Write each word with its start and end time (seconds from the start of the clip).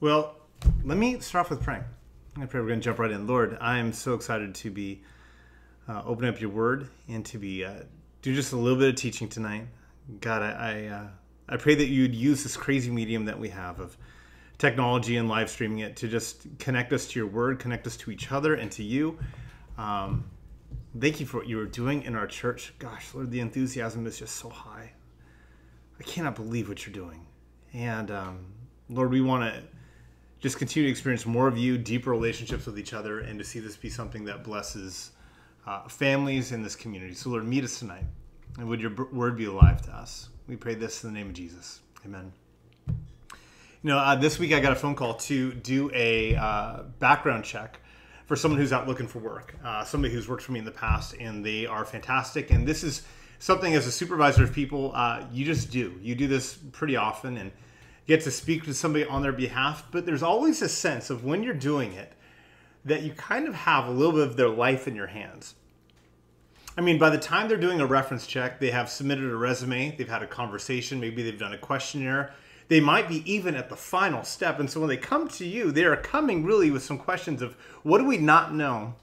Well, 0.00 0.34
let 0.82 0.96
me 0.96 1.20
start 1.20 1.44
off 1.44 1.50
with 1.50 1.62
praying. 1.62 1.84
I 2.40 2.46
pray 2.46 2.58
we're 2.62 2.68
going 2.68 2.80
to 2.80 2.84
jump 2.84 2.98
right 2.98 3.10
in. 3.10 3.26
Lord, 3.26 3.58
I 3.60 3.76
am 3.76 3.92
so 3.92 4.14
excited 4.14 4.54
to 4.54 4.70
be 4.70 5.02
uh, 5.86 6.00
opening 6.06 6.32
up 6.32 6.40
your 6.40 6.48
word 6.48 6.88
and 7.06 7.22
to 7.26 7.36
be 7.36 7.66
uh, 7.66 7.82
do 8.22 8.34
just 8.34 8.54
a 8.54 8.56
little 8.56 8.78
bit 8.78 8.88
of 8.88 8.94
teaching 8.94 9.28
tonight. 9.28 9.66
God, 10.22 10.40
I 10.40 10.52
I, 10.52 10.86
uh, 10.86 11.06
I 11.50 11.56
pray 11.58 11.74
that 11.74 11.88
you'd 11.88 12.14
use 12.14 12.42
this 12.42 12.56
crazy 12.56 12.90
medium 12.90 13.26
that 13.26 13.38
we 13.38 13.50
have 13.50 13.78
of 13.78 13.94
technology 14.56 15.18
and 15.18 15.28
live 15.28 15.50
streaming 15.50 15.80
it 15.80 15.96
to 15.96 16.08
just 16.08 16.46
connect 16.58 16.94
us 16.94 17.06
to 17.08 17.18
your 17.18 17.28
word, 17.28 17.58
connect 17.58 17.86
us 17.86 17.98
to 17.98 18.10
each 18.10 18.32
other 18.32 18.54
and 18.54 18.72
to 18.72 18.82
you. 18.82 19.18
Um, 19.76 20.30
thank 20.98 21.20
you 21.20 21.26
for 21.26 21.36
what 21.36 21.46
you 21.46 21.60
are 21.60 21.66
doing 21.66 22.04
in 22.04 22.16
our 22.16 22.26
church. 22.26 22.72
Gosh, 22.78 23.12
Lord, 23.12 23.30
the 23.30 23.40
enthusiasm 23.40 24.06
is 24.06 24.18
just 24.18 24.36
so 24.36 24.48
high. 24.48 24.92
I 25.98 26.02
cannot 26.04 26.36
believe 26.36 26.70
what 26.70 26.86
you're 26.86 26.94
doing. 26.94 27.26
And 27.74 28.10
um, 28.10 28.46
Lord, 28.88 29.10
we 29.10 29.20
want 29.20 29.44
to 29.44 29.62
just 30.40 30.58
continue 30.58 30.88
to 30.88 30.90
experience 30.90 31.26
more 31.26 31.46
of 31.46 31.58
you, 31.58 31.76
deeper 31.76 32.10
relationships 32.10 32.66
with 32.66 32.78
each 32.78 32.94
other, 32.94 33.20
and 33.20 33.38
to 33.38 33.44
see 33.44 33.60
this 33.60 33.76
be 33.76 33.90
something 33.90 34.24
that 34.24 34.42
blesses 34.42 35.12
uh, 35.66 35.86
families 35.88 36.52
in 36.52 36.62
this 36.62 36.74
community. 36.74 37.14
So, 37.14 37.30
Lord, 37.30 37.46
meet 37.46 37.62
us 37.62 37.78
tonight, 37.78 38.04
and 38.58 38.66
would 38.68 38.80
your 38.80 38.92
word 39.12 39.36
be 39.36 39.44
alive 39.44 39.82
to 39.82 39.92
us? 39.92 40.30
We 40.48 40.56
pray 40.56 40.74
this 40.74 41.04
in 41.04 41.12
the 41.12 41.18
name 41.18 41.28
of 41.28 41.34
Jesus. 41.34 41.80
Amen. 42.04 42.32
You 42.88 43.88
know, 43.88 43.98
uh, 43.98 44.16
this 44.16 44.38
week 44.38 44.52
I 44.52 44.60
got 44.60 44.72
a 44.72 44.76
phone 44.76 44.94
call 44.94 45.14
to 45.14 45.52
do 45.52 45.90
a 45.94 46.34
uh, 46.36 46.82
background 46.98 47.44
check 47.44 47.80
for 48.26 48.36
someone 48.36 48.60
who's 48.60 48.72
out 48.72 48.86
looking 48.88 49.06
for 49.06 49.18
work, 49.18 49.54
uh, 49.64 49.84
somebody 49.84 50.12
who's 50.12 50.28
worked 50.28 50.42
for 50.42 50.52
me 50.52 50.58
in 50.58 50.64
the 50.64 50.70
past, 50.70 51.14
and 51.20 51.44
they 51.44 51.66
are 51.66 51.84
fantastic. 51.84 52.50
And 52.50 52.66
this 52.66 52.82
is 52.82 53.02
something 53.38 53.74
as 53.74 53.86
a 53.86 53.92
supervisor 53.92 54.44
of 54.44 54.52
people, 54.52 54.92
uh, 54.94 55.24
you 55.32 55.44
just 55.44 55.70
do. 55.70 55.98
You 56.00 56.14
do 56.14 56.28
this 56.28 56.58
pretty 56.72 56.96
often, 56.96 57.36
and 57.36 57.50
get 58.10 58.24
to 58.24 58.30
speak 58.30 58.64
to 58.64 58.74
somebody 58.74 59.04
on 59.04 59.22
their 59.22 59.32
behalf, 59.32 59.84
but 59.92 60.04
there's 60.04 60.22
always 60.22 60.60
a 60.62 60.68
sense 60.68 61.10
of 61.10 61.24
when 61.24 61.44
you're 61.44 61.54
doing 61.54 61.92
it 61.92 62.12
that 62.84 63.02
you 63.02 63.12
kind 63.12 63.46
of 63.46 63.54
have 63.54 63.86
a 63.86 63.90
little 63.90 64.14
bit 64.14 64.26
of 64.26 64.36
their 64.36 64.48
life 64.48 64.88
in 64.88 64.96
your 64.96 65.06
hands. 65.06 65.54
I 66.76 66.80
mean, 66.80 66.98
by 66.98 67.10
the 67.10 67.18
time 67.18 67.46
they're 67.46 67.56
doing 67.56 67.80
a 67.80 67.86
reference 67.86 68.26
check, 68.26 68.58
they 68.58 68.72
have 68.72 68.90
submitted 68.90 69.30
a 69.30 69.36
resume, 69.36 69.94
they've 69.96 70.08
had 70.08 70.24
a 70.24 70.26
conversation, 70.26 70.98
maybe 70.98 71.22
they've 71.22 71.38
done 71.38 71.52
a 71.52 71.58
questionnaire. 71.58 72.32
They 72.66 72.80
might 72.80 73.08
be 73.08 73.22
even 73.32 73.54
at 73.54 73.68
the 73.68 73.76
final 73.76 74.24
step. 74.24 74.58
And 74.58 74.68
so 74.68 74.80
when 74.80 74.88
they 74.88 74.96
come 74.96 75.28
to 75.28 75.46
you, 75.46 75.70
they 75.70 75.84
are 75.84 75.96
coming 75.96 76.44
really 76.44 76.72
with 76.72 76.82
some 76.82 76.98
questions 76.98 77.42
of 77.42 77.54
what 77.84 77.98
do 77.98 78.04
we 78.06 78.18
not 78.18 78.52
know? 78.52 78.94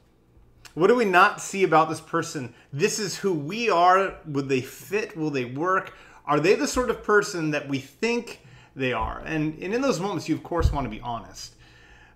What 0.73 0.87
do 0.87 0.95
we 0.95 1.05
not 1.05 1.39
see 1.39 1.63
about 1.63 1.87
this 1.87 2.01
person? 2.01 2.53
This 2.73 2.99
is 2.99 3.17
who 3.17 3.33
we 3.33 3.69
are. 3.69 4.15
Would 4.25 4.49
they 4.49 4.61
fit? 4.61 5.15
Will 5.15 5.29
they 5.29 5.45
work? 5.45 5.93
Are 6.25 6.41
they 6.41 6.55
the 6.55 6.67
sort 6.67 6.89
of 6.89 7.03
person 7.03 7.51
that 7.51 7.69
we 7.69 7.79
think 7.79 8.41
they 8.77 8.93
are. 8.93 9.21
And, 9.25 9.61
and 9.61 9.73
in 9.73 9.81
those 9.81 9.99
moments, 9.99 10.29
you 10.29 10.35
of 10.35 10.43
course 10.43 10.71
want 10.71 10.85
to 10.85 10.89
be 10.89 11.01
honest. 11.01 11.55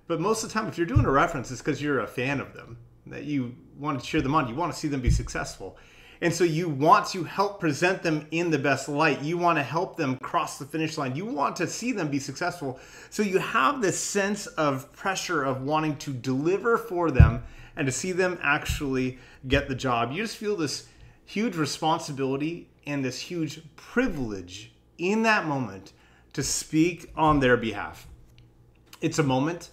But 0.08 0.20
most 0.20 0.44
of 0.44 0.50
the 0.50 0.54
time, 0.54 0.68
if 0.68 0.78
you're 0.78 0.88
doing 0.88 1.06
a 1.06 1.12
reference, 1.12 1.52
it's 1.52 1.62
because 1.62 1.82
you're 1.82 2.02
a 2.02 2.08
fan 2.08 2.40
of 2.40 2.54
them, 2.54 2.78
that 3.08 3.24
you 3.24 3.56
want 3.78 4.00
to 4.00 4.06
cheer 4.06 4.22
them 4.22 4.36
on, 4.36 4.48
you 4.48 4.56
want 4.56 4.72
to 4.72 4.78
see 4.78 4.88
them 4.88 5.02
be 5.02 5.10
successful. 5.10 5.78
And 6.22 6.32
so 6.32 6.44
you 6.44 6.70
want 6.70 7.08
to 7.08 7.24
help 7.24 7.60
present 7.60 8.04
them 8.04 8.28
in 8.30 8.52
the 8.52 8.60
best 8.60 8.88
light. 8.88 9.24
You 9.24 9.40
want 9.40 9.58
to 9.58 9.64
help 9.64 9.98
them 9.98 10.18
cross 10.18 10.60
the 10.60 10.66
finish 10.66 10.98
line. 10.98 11.16
You 11.16 11.26
want 11.26 11.56
to 11.56 11.68
see 11.68 11.94
them 11.94 12.10
be 12.10 12.20
successful. 12.20 12.80
So 13.10 13.24
you 13.24 13.40
have 13.40 13.82
this 13.82 14.00
sense 14.00 14.46
of 14.46 14.94
pressure 14.94 15.44
of 15.44 15.64
wanting 15.64 15.98
to 15.98 16.14
deliver 16.14 16.78
for 16.78 17.10
them 17.10 17.44
and 17.76 17.88
to 17.88 17.92
see 17.92 18.12
them 18.12 18.38
actually 18.44 19.18
get 19.48 19.68
the 19.68 19.74
job. 19.74 20.12
You 20.12 20.22
just 20.22 20.38
feel 20.38 20.56
this 20.56 20.88
huge 21.26 21.56
responsibility 21.56 22.70
and 22.86 23.04
this 23.04 23.20
huge 23.20 23.62
privilege 23.76 24.74
in 25.00 25.24
that 25.24 25.48
moment 25.48 25.94
to 26.34 26.44
speak 26.44 27.12
on 27.16 27.40
their 27.40 27.58
behalf. 27.58 28.08
It's 29.02 29.20
a 29.20 29.24
moment 29.24 29.70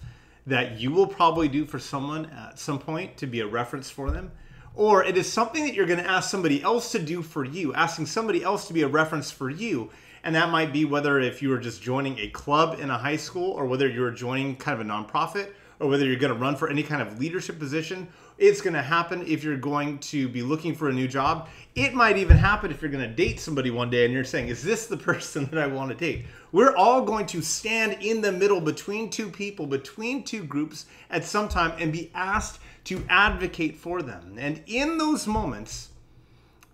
that 0.47 0.79
you 0.79 0.91
will 0.91 1.07
probably 1.07 1.47
do 1.47 1.65
for 1.65 1.79
someone 1.79 2.25
at 2.25 2.59
some 2.59 2.79
point 2.79 3.17
to 3.17 3.27
be 3.27 3.39
a 3.39 3.47
reference 3.47 3.89
for 3.89 4.11
them. 4.11 4.31
Or 4.75 5.03
it 5.03 5.17
is 5.17 5.31
something 5.31 5.65
that 5.65 5.73
you're 5.73 5.85
going 5.85 5.99
to 5.99 6.09
ask 6.09 6.29
somebody 6.29 6.61
else 6.63 6.91
to 6.93 6.99
do 6.99 7.21
for 7.21 7.43
you, 7.43 7.73
asking 7.73 8.05
somebody 8.05 8.43
else 8.43 8.67
to 8.67 8.73
be 8.73 8.81
a 8.81 8.87
reference 8.87 9.29
for 9.29 9.49
you. 9.49 9.89
And 10.23 10.35
that 10.35 10.49
might 10.49 10.73
be 10.73 10.85
whether 10.85 11.19
if 11.19 11.41
you 11.41 11.49
were 11.49 11.59
just 11.59 11.81
joining 11.81 12.17
a 12.19 12.29
club 12.29 12.79
in 12.79 12.89
a 12.89 12.97
high 12.97 13.15
school, 13.15 13.51
or 13.51 13.65
whether 13.65 13.87
you're 13.87 14.11
joining 14.11 14.55
kind 14.55 14.79
of 14.79 14.85
a 14.85 14.89
nonprofit, 14.89 15.51
or 15.79 15.87
whether 15.87 16.05
you're 16.05 16.17
going 16.17 16.33
to 16.33 16.39
run 16.39 16.55
for 16.55 16.69
any 16.69 16.83
kind 16.83 17.01
of 17.01 17.19
leadership 17.19 17.57
position. 17.59 18.07
It's 18.39 18.61
going 18.61 18.73
to 18.73 18.81
happen 18.81 19.25
if 19.27 19.43
you're 19.43 19.57
going 19.57 19.99
to 19.99 20.29
be 20.29 20.41
looking 20.41 20.73
for 20.73 20.87
a 20.87 20.93
new 20.93 21.09
job. 21.09 21.49
It 21.75 21.93
might 21.93 22.17
even 22.17 22.37
happen 22.37 22.71
if 22.71 22.81
you're 22.81 22.89
going 22.89 23.07
to 23.07 23.13
date 23.13 23.37
somebody 23.39 23.69
one 23.69 23.89
day 23.89 24.05
and 24.05 24.13
you're 24.13 24.23
saying, 24.23 24.47
Is 24.47 24.63
this 24.63 24.87
the 24.87 24.97
person 25.11 25.45
that 25.47 25.59
I 25.59 25.67
want 25.67 25.89
to 25.89 25.95
date? 25.95 26.25
We're 26.53 26.75
all 26.75 27.03
going 27.03 27.25
to 27.27 27.41
stand 27.41 27.97
in 28.01 28.21
the 28.21 28.31
middle 28.31 28.61
between 28.61 29.09
two 29.09 29.29
people, 29.29 29.67
between 29.67 30.23
two 30.23 30.43
groups 30.43 30.85
at 31.09 31.25
some 31.25 31.49
time 31.49 31.73
and 31.79 31.91
be 31.91 32.11
asked 32.15 32.59
to 32.85 33.05
advocate 33.09 33.75
for 33.75 34.01
them. 34.01 34.37
And 34.39 34.63
in 34.65 34.97
those 34.97 35.27
moments, 35.27 35.89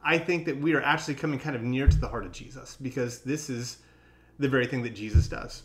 I 0.03 0.19
think 0.19 0.45
that 0.45 0.57
we 0.57 0.75
are 0.75 0.83
actually 0.83 1.15
coming 1.15 1.39
kind 1.39 1.55
of 1.55 1.63
near 1.63 1.87
to 1.87 1.97
the 1.97 2.07
heart 2.07 2.25
of 2.25 2.31
Jesus 2.31 2.77
because 2.79 3.21
this 3.21 3.49
is 3.49 3.77
the 4.37 4.47
very 4.47 4.67
thing 4.67 4.83
that 4.83 4.93
Jesus 4.93 5.27
does. 5.27 5.63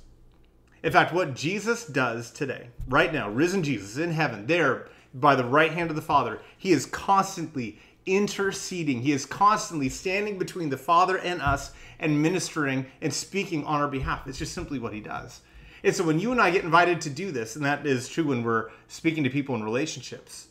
In 0.82 0.92
fact, 0.92 1.12
what 1.12 1.34
Jesus 1.34 1.86
does 1.86 2.30
today, 2.30 2.68
right 2.88 3.12
now, 3.12 3.28
risen 3.28 3.62
Jesus 3.62 3.98
in 3.98 4.12
heaven, 4.12 4.46
there 4.46 4.88
by 5.14 5.34
the 5.34 5.44
right 5.44 5.72
hand 5.72 5.90
of 5.90 5.96
the 5.96 6.02
Father, 6.02 6.40
he 6.56 6.72
is 6.72 6.86
constantly 6.86 7.78
interceding. 8.06 9.02
He 9.02 9.12
is 9.12 9.26
constantly 9.26 9.88
standing 9.88 10.38
between 10.38 10.70
the 10.70 10.76
Father 10.76 11.18
and 11.18 11.40
us 11.42 11.72
and 11.98 12.22
ministering 12.22 12.86
and 13.02 13.12
speaking 13.12 13.64
on 13.64 13.80
our 13.80 13.88
behalf. 13.88 14.26
It's 14.26 14.38
just 14.38 14.54
simply 14.54 14.78
what 14.78 14.92
he 14.92 15.00
does. 15.00 15.40
And 15.82 15.94
so 15.94 16.04
when 16.04 16.18
you 16.18 16.32
and 16.32 16.40
I 16.40 16.50
get 16.50 16.64
invited 16.64 17.00
to 17.02 17.10
do 17.10 17.32
this, 17.32 17.56
and 17.56 17.64
that 17.64 17.86
is 17.86 18.08
true 18.08 18.24
when 18.24 18.42
we're 18.42 18.70
speaking 18.88 19.24
to 19.24 19.30
people 19.30 19.54
in 19.54 19.62
relationships, 19.62 20.48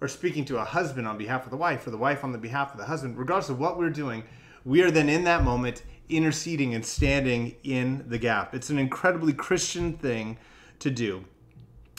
or 0.00 0.08
speaking 0.08 0.44
to 0.46 0.58
a 0.58 0.64
husband 0.64 1.06
on 1.06 1.18
behalf 1.18 1.44
of 1.44 1.50
the 1.50 1.56
wife, 1.56 1.86
or 1.86 1.90
the 1.90 1.98
wife 1.98 2.24
on 2.24 2.32
the 2.32 2.38
behalf 2.38 2.72
of 2.72 2.78
the 2.78 2.86
husband, 2.86 3.18
regardless 3.18 3.50
of 3.50 3.60
what 3.60 3.78
we're 3.78 3.90
doing, 3.90 4.24
we 4.64 4.82
are 4.82 4.90
then 4.90 5.08
in 5.08 5.24
that 5.24 5.44
moment 5.44 5.82
interceding 6.08 6.74
and 6.74 6.84
standing 6.84 7.54
in 7.62 8.04
the 8.08 8.18
gap. 8.18 8.54
It's 8.54 8.70
an 8.70 8.78
incredibly 8.78 9.32
Christian 9.32 9.92
thing 9.92 10.38
to 10.80 10.90
do. 10.90 11.24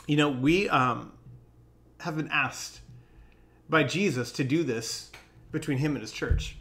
You 0.08 0.18
know, 0.18 0.30
we 0.30 0.68
um, 0.70 1.12
have 2.02 2.18
been 2.18 2.30
asked 2.32 2.82
by 3.70 3.84
Jesus 3.84 4.32
to 4.34 4.44
do 4.44 4.64
this 4.64 5.12
between 5.52 5.78
him 5.78 5.94
and 5.94 6.02
his 6.02 6.12
church. 6.12 6.58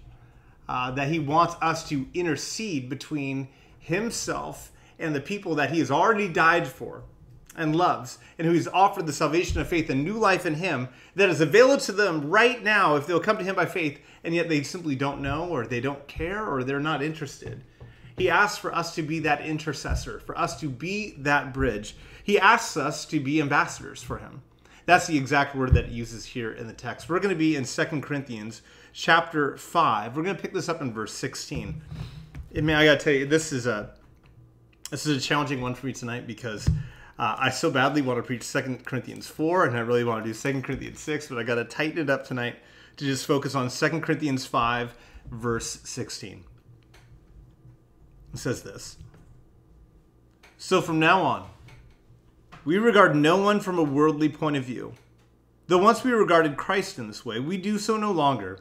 Uh, 0.68 0.90
that 0.92 1.08
he 1.08 1.18
wants 1.18 1.56
us 1.60 1.88
to 1.88 2.06
intercede 2.14 2.88
between 2.88 3.48
himself 3.80 4.70
and 4.98 5.14
the 5.14 5.20
people 5.20 5.56
that 5.56 5.70
he 5.70 5.80
has 5.80 5.90
already 5.90 6.28
died 6.28 6.66
for 6.66 7.02
and 7.56 7.74
loves, 7.74 8.18
and 8.38 8.46
who 8.46 8.52
he's 8.52 8.68
offered 8.68 9.06
the 9.06 9.12
salvation 9.12 9.60
of 9.60 9.66
faith 9.66 9.90
and 9.90 10.04
new 10.04 10.14
life 10.14 10.46
in 10.46 10.54
him 10.54 10.88
that 11.16 11.28
is 11.28 11.40
available 11.40 11.78
to 11.78 11.92
them 11.92 12.30
right 12.30 12.62
now 12.62 12.94
if 12.94 13.06
they'll 13.06 13.18
come 13.18 13.36
to 13.36 13.44
him 13.44 13.56
by 13.56 13.66
faith 13.66 14.00
and 14.22 14.34
yet 14.34 14.48
they 14.48 14.62
simply 14.62 14.94
don't 14.94 15.20
know 15.20 15.48
or 15.48 15.66
they 15.66 15.80
don't 15.80 16.06
care 16.06 16.46
or 16.46 16.62
they're 16.62 16.78
not 16.78 17.02
interested. 17.02 17.64
He 18.16 18.30
asks 18.30 18.58
for 18.58 18.72
us 18.74 18.94
to 18.94 19.02
be 19.02 19.18
that 19.20 19.40
intercessor, 19.40 20.20
for 20.20 20.38
us 20.38 20.60
to 20.60 20.68
be 20.68 21.14
that 21.18 21.52
bridge. 21.52 21.96
He 22.22 22.38
asks 22.38 22.76
us 22.76 23.04
to 23.06 23.18
be 23.18 23.40
ambassadors 23.40 24.02
for 24.02 24.18
him. 24.18 24.42
That's 24.90 25.06
the 25.06 25.16
exact 25.16 25.54
word 25.54 25.72
that 25.74 25.86
he 25.86 25.94
uses 25.94 26.24
here 26.24 26.50
in 26.50 26.66
the 26.66 26.72
text. 26.72 27.08
We're 27.08 27.20
going 27.20 27.32
to 27.32 27.38
be 27.38 27.54
in 27.54 27.64
Second 27.64 28.02
Corinthians 28.02 28.62
chapter 28.92 29.56
5. 29.56 30.16
We're 30.16 30.24
going 30.24 30.34
to 30.34 30.42
pick 30.42 30.52
this 30.52 30.68
up 30.68 30.80
in 30.80 30.92
verse 30.92 31.12
16. 31.12 31.80
I 32.56 32.60
mean, 32.60 32.74
I 32.74 32.84
got 32.86 32.98
to 32.98 33.04
tell 33.04 33.12
you, 33.12 33.24
this 33.24 33.52
is 33.52 33.68
a 33.68 33.92
this 34.90 35.06
is 35.06 35.16
a 35.16 35.20
challenging 35.20 35.60
one 35.60 35.76
for 35.76 35.86
me 35.86 35.92
tonight 35.92 36.26
because 36.26 36.66
uh, 37.20 37.36
I 37.38 37.50
so 37.50 37.70
badly 37.70 38.02
want 38.02 38.18
to 38.18 38.24
preach 38.24 38.42
Second 38.42 38.84
Corinthians 38.84 39.28
4 39.28 39.66
and 39.66 39.76
I 39.76 39.80
really 39.82 40.02
want 40.02 40.24
to 40.24 40.28
do 40.28 40.34
Second 40.34 40.64
Corinthians 40.64 40.98
6, 40.98 41.28
but 41.28 41.38
I 41.38 41.44
got 41.44 41.54
to 41.54 41.64
tighten 41.64 41.98
it 42.00 42.10
up 42.10 42.26
tonight 42.26 42.56
to 42.96 43.04
just 43.04 43.26
focus 43.26 43.54
on 43.54 43.70
2 43.70 44.00
Corinthians 44.00 44.44
5, 44.44 44.92
verse 45.30 45.78
16. 45.84 46.42
It 48.34 48.38
says 48.40 48.64
this 48.64 48.96
So 50.58 50.82
from 50.82 50.98
now 50.98 51.22
on, 51.22 51.48
we 52.64 52.76
regard 52.78 53.16
no 53.16 53.36
one 53.36 53.60
from 53.60 53.78
a 53.78 53.82
worldly 53.82 54.28
point 54.28 54.56
of 54.56 54.64
view. 54.64 54.94
Though 55.66 55.78
once 55.78 56.04
we 56.04 56.12
regarded 56.12 56.56
Christ 56.56 56.98
in 56.98 57.06
this 57.06 57.24
way, 57.24 57.40
we 57.40 57.56
do 57.56 57.78
so 57.78 57.96
no 57.96 58.12
longer. 58.12 58.58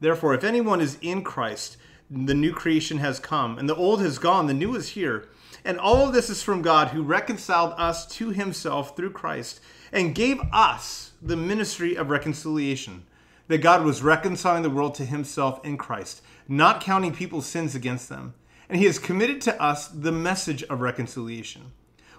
Therefore, 0.00 0.34
if 0.34 0.44
anyone 0.44 0.80
is 0.80 0.96
in 1.00 1.22
Christ, 1.22 1.76
the 2.10 2.34
new 2.34 2.52
creation 2.52 2.98
has 2.98 3.18
come, 3.18 3.58
and 3.58 3.68
the 3.68 3.74
old 3.74 4.00
has 4.00 4.18
gone, 4.18 4.46
the 4.46 4.54
new 4.54 4.74
is 4.74 4.90
here. 4.90 5.28
And 5.64 5.78
all 5.78 6.06
of 6.06 6.14
this 6.14 6.30
is 6.30 6.42
from 6.42 6.62
God, 6.62 6.88
who 6.88 7.02
reconciled 7.02 7.74
us 7.76 8.06
to 8.16 8.30
himself 8.30 8.96
through 8.96 9.10
Christ 9.10 9.60
and 9.92 10.14
gave 10.14 10.40
us 10.52 11.12
the 11.20 11.36
ministry 11.36 11.96
of 11.96 12.10
reconciliation 12.10 13.04
that 13.48 13.58
God 13.58 13.84
was 13.84 14.02
reconciling 14.02 14.62
the 14.62 14.70
world 14.70 14.94
to 14.96 15.04
himself 15.04 15.64
in 15.64 15.76
Christ, 15.76 16.22
not 16.48 16.80
counting 16.80 17.12
people's 17.12 17.46
sins 17.46 17.74
against 17.74 18.08
them. 18.08 18.34
And 18.68 18.78
he 18.78 18.86
has 18.86 18.98
committed 18.98 19.40
to 19.42 19.62
us 19.62 19.88
the 19.88 20.12
message 20.12 20.62
of 20.64 20.80
reconciliation. 20.80 21.72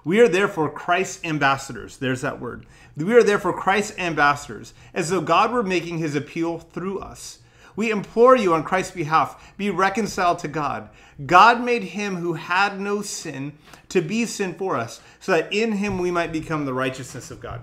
We 0.08 0.22
are 0.22 0.30
therefore 0.30 0.72
Christ's 0.72 1.22
ambassadors. 1.26 1.98
There's 1.98 2.22
that 2.22 2.40
word. 2.40 2.66
We 2.96 3.14
are 3.14 3.24
therefore 3.24 3.52
Christ's 3.52 4.00
ambassadors, 4.00 4.74
as 4.94 5.10
though 5.10 5.20
God 5.20 5.52
were 5.52 5.64
making 5.64 5.98
his 5.98 6.16
appeal 6.16 6.60
through 6.60 7.00
us. 7.00 7.40
We 7.76 7.92
implore 7.92 8.34
you 8.34 8.54
on 8.54 8.64
Christ's 8.64 8.96
behalf, 8.96 9.54
be 9.58 9.70
reconciled 9.70 10.40
to 10.40 10.48
God. 10.48 10.88
God 11.26 11.62
made 11.62 11.84
him 11.84 12.16
who 12.16 12.36
had 12.36 12.80
no 12.80 13.02
sin 13.02 13.58
to 13.90 14.02
be 14.02 14.26
sin 14.26 14.54
for 14.54 14.78
us, 14.78 15.02
so 15.20 15.34
that 15.34 15.52
in 15.52 15.74
him 15.74 15.98
we 15.98 16.10
might 16.10 16.32
become 16.32 16.64
the 16.64 16.74
righteousness 16.74 17.30
of 17.30 17.42
God. 17.42 17.60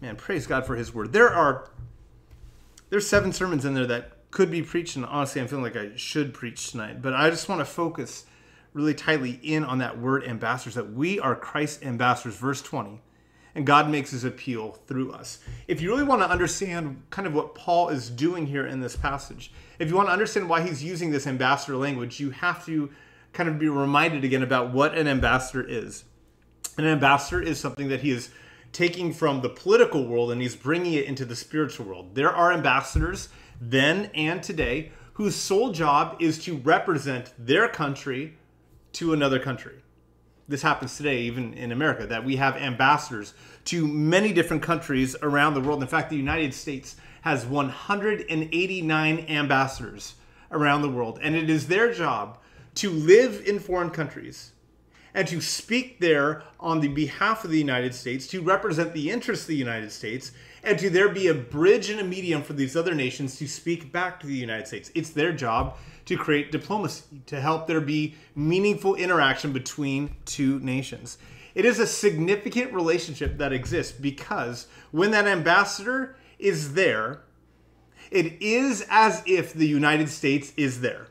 Man, 0.00 0.16
praise 0.16 0.46
God 0.46 0.64
for 0.64 0.76
his 0.76 0.94
word. 0.94 1.12
There 1.12 1.28
are 1.28 1.68
there's 2.88 3.06
seven 3.06 3.34
sermons 3.34 3.66
in 3.66 3.74
there 3.74 3.86
that 3.86 4.30
could 4.30 4.50
be 4.50 4.62
preached, 4.62 4.96
and 4.96 5.04
honestly, 5.04 5.42
I'm 5.42 5.46
feeling 5.46 5.64
like 5.64 5.76
I 5.76 5.90
should 5.96 6.32
preach 6.32 6.70
tonight. 6.70 7.02
But 7.02 7.12
I 7.12 7.28
just 7.28 7.50
want 7.50 7.58
to 7.58 7.66
focus 7.66 8.24
really 8.76 8.94
tightly 8.94 9.40
in 9.42 9.64
on 9.64 9.78
that 9.78 9.98
word 9.98 10.24
ambassadors, 10.24 10.74
that 10.74 10.92
we 10.92 11.18
are 11.18 11.34
Christ's 11.34 11.82
ambassadors. 11.82 12.36
Verse 12.36 12.62
20 12.62 13.00
and 13.56 13.66
God 13.66 13.88
makes 13.88 14.10
his 14.10 14.22
appeal 14.22 14.72
through 14.86 15.12
us. 15.12 15.38
If 15.66 15.80
you 15.80 15.90
really 15.90 16.04
want 16.04 16.20
to 16.20 16.28
understand 16.28 17.02
kind 17.08 17.26
of 17.26 17.32
what 17.32 17.54
Paul 17.54 17.88
is 17.88 18.10
doing 18.10 18.46
here 18.46 18.66
in 18.66 18.80
this 18.80 18.94
passage, 18.94 19.50
if 19.78 19.88
you 19.88 19.96
want 19.96 20.08
to 20.08 20.12
understand 20.12 20.46
why 20.46 20.60
he's 20.60 20.84
using 20.84 21.10
this 21.10 21.26
ambassador 21.26 21.74
language, 21.76 22.20
you 22.20 22.30
have 22.30 22.66
to 22.66 22.90
kind 23.32 23.48
of 23.48 23.58
be 23.58 23.70
reminded 23.70 24.24
again 24.24 24.42
about 24.42 24.74
what 24.74 24.96
an 24.96 25.08
ambassador 25.08 25.66
is. 25.66 26.04
An 26.76 26.84
ambassador 26.84 27.40
is 27.40 27.58
something 27.58 27.88
that 27.88 28.02
he 28.02 28.10
is 28.10 28.28
taking 28.72 29.10
from 29.10 29.40
the 29.40 29.48
political 29.48 30.06
world 30.06 30.32
and 30.32 30.42
he's 30.42 30.54
bringing 30.54 30.92
it 30.92 31.06
into 31.06 31.24
the 31.24 31.34
spiritual 31.34 31.86
world. 31.86 32.14
There 32.14 32.30
are 32.30 32.52
ambassadors 32.52 33.30
then 33.58 34.10
and 34.14 34.42
today 34.42 34.92
whose 35.14 35.34
sole 35.34 35.72
job 35.72 36.16
is 36.20 36.44
to 36.44 36.58
represent 36.58 37.32
their 37.38 37.68
country 37.68 38.36
to 38.96 39.12
another 39.12 39.38
country 39.38 39.82
this 40.48 40.62
happens 40.62 40.96
today, 40.96 41.22
even 41.22 41.54
in 41.54 41.72
America, 41.72 42.06
that 42.06 42.24
we 42.24 42.36
have 42.36 42.56
ambassadors 42.56 43.34
to 43.64 43.86
many 43.86 44.32
different 44.32 44.62
countries 44.62 45.16
around 45.22 45.54
the 45.54 45.60
world. 45.60 45.82
In 45.82 45.88
fact, 45.88 46.10
the 46.10 46.16
United 46.16 46.54
States 46.54 46.96
has 47.22 47.44
189 47.44 49.18
ambassadors 49.28 50.14
around 50.52 50.82
the 50.82 50.88
world, 50.88 51.18
and 51.20 51.34
it 51.34 51.50
is 51.50 51.66
their 51.66 51.92
job 51.92 52.38
to 52.76 52.90
live 52.90 53.42
in 53.46 53.58
foreign 53.58 53.90
countries 53.90 54.52
and 55.14 55.26
to 55.26 55.40
speak 55.40 55.98
there 55.98 56.42
on 56.60 56.80
the 56.80 56.88
behalf 56.88 57.42
of 57.42 57.50
the 57.50 57.58
United 57.58 57.94
States, 57.94 58.26
to 58.26 58.42
represent 58.42 58.92
the 58.92 59.10
interests 59.10 59.46
of 59.46 59.48
the 59.48 59.56
United 59.56 59.90
States, 59.90 60.30
and 60.62 60.78
to 60.78 60.90
there 60.90 61.08
be 61.08 61.28
a 61.28 61.34
bridge 61.34 61.88
and 61.88 61.98
a 61.98 62.04
medium 62.04 62.42
for 62.42 62.52
these 62.52 62.76
other 62.76 62.94
nations 62.94 63.36
to 63.38 63.48
speak 63.48 63.90
back 63.90 64.20
to 64.20 64.26
the 64.26 64.34
United 64.34 64.68
States. 64.68 64.92
It's 64.94 65.10
their 65.10 65.32
job 65.32 65.78
to 66.06 66.16
create 66.16 66.52
diplomacy, 66.52 67.04
to 67.26 67.40
help 67.40 67.66
there 67.66 67.80
be 67.80 68.14
meaningful 68.34 68.94
interaction 68.94 69.52
between 69.52 70.16
two 70.24 70.58
nations. 70.60 71.18
It 71.54 71.64
is 71.64 71.78
a 71.78 71.86
significant 71.86 72.72
relationship 72.72 73.38
that 73.38 73.52
exists 73.52 73.92
because 73.92 74.66
when 74.90 75.10
that 75.10 75.26
ambassador 75.26 76.16
is 76.38 76.74
there, 76.74 77.22
it 78.10 78.40
is 78.40 78.86
as 78.88 79.22
if 79.26 79.52
the 79.52 79.66
United 79.66 80.08
States 80.08 80.52
is 80.56 80.80
there. 80.80 81.08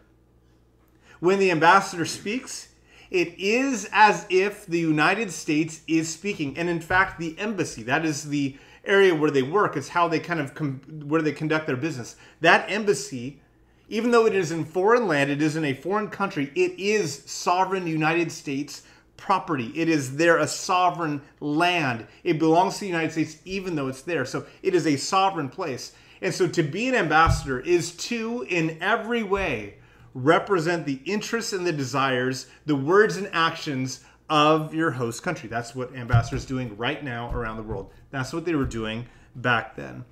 When 1.20 1.40
the 1.40 1.52
ambassador 1.52 2.06
speaks, 2.06 2.70
it 3.12 3.38
is 3.38 3.90
as 3.92 4.26
if 4.30 4.66
the 4.66 4.80
United 4.80 5.32
States 5.32 5.82
is 5.88 6.14
speaking. 6.14 6.58
And 6.58 6.70
in 6.70 6.80
fact, 6.80 7.20
the 7.20 7.38
embassy, 7.38 7.84
that 7.84 8.06
is 8.06 8.30
the 8.30 8.58
area 8.86 9.16
where 9.16 9.32
they 9.32 9.42
work, 9.42 9.76
is 9.76 9.90
how 9.90 10.08
they 10.08 10.20
kind 10.20 10.40
of 10.40 10.54
com- 10.54 10.82
where 11.06 11.22
they 11.22 11.32
conduct 11.32 11.68
their 11.68 11.76
business. 11.76 12.16
That 12.42 12.70
embassy 12.70 13.42
even 13.90 14.12
though 14.12 14.26
it 14.26 14.36
is 14.36 14.52
in 14.52 14.66
foreign 14.66 15.08
land, 15.08 15.30
it 15.30 15.42
is 15.42 15.56
in 15.56 15.66
a 15.66 15.74
foreign 15.74 16.10
country, 16.10 16.52
it 16.56 16.80
is 16.80 17.24
sovereign 17.26 17.88
United 17.88 18.32
States 18.32 18.84
property. 19.18 19.72
It 19.76 19.90
is 19.90 20.18
there 20.18 20.38
a 20.38 20.48
sovereign 20.48 21.22
land. 21.40 22.06
It 22.24 22.40
belongs 22.40 22.76
to 22.76 22.80
the 22.82 22.88
United 22.88 23.12
States, 23.12 23.38
even 23.46 23.76
though 23.76 23.88
it's 23.88 24.02
there. 24.02 24.26
So 24.26 24.46
it 24.62 24.76
is 24.76 24.86
a 24.86 24.98
sovereign 24.98 25.50
place. 25.50 25.94
And 26.22 26.34
so 26.34 26.48
to 26.48 26.64
be 26.64 26.88
an 26.88 26.96
ambassador 26.96 27.60
is 27.60 27.92
to, 27.98 28.46
in 28.50 28.78
every 28.82 29.24
way, 29.24 29.76
represent 30.14 30.86
the 30.86 31.02
interests 31.06 31.54
and 31.54 31.66
the 31.66 31.74
desires, 31.74 32.48
the 32.66 32.76
words 32.76 33.18
and 33.18 33.30
actions 33.32 34.02
of 34.30 34.74
your 34.74 34.92
host 34.92 35.24
country. 35.24 35.48
That's 35.48 35.76
what 35.76 35.96
ambassadors 35.96 36.46
doing 36.46 36.76
right 36.78 37.04
now 37.04 37.32
around 37.32 37.58
the 37.58 37.64
world. 37.64 37.92
That's 38.12 38.34
what 38.34 38.46
they 38.46 38.56
were 38.56 38.66
doing 38.66 39.08
back 39.36 39.76
then. 39.76 40.06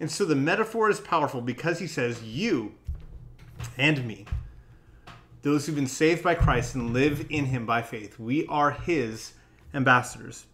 And 0.00 0.10
so 0.10 0.24
the 0.24 0.34
metaphor 0.34 0.90
is 0.90 1.00
powerful 1.00 1.40
because 1.40 1.78
he 1.78 1.86
says, 1.86 2.22
You, 2.22 2.74
and 3.76 4.06
me, 4.06 4.26
those 5.42 5.66
who've 5.66 5.74
been 5.74 5.86
saved 5.86 6.22
by 6.22 6.34
Christ 6.34 6.74
and 6.74 6.92
live 6.92 7.26
in 7.28 7.46
him 7.46 7.66
by 7.66 7.82
faith. 7.82 8.18
We 8.18 8.46
are 8.46 8.70
his 8.70 9.32
ambassadors, 9.74 10.46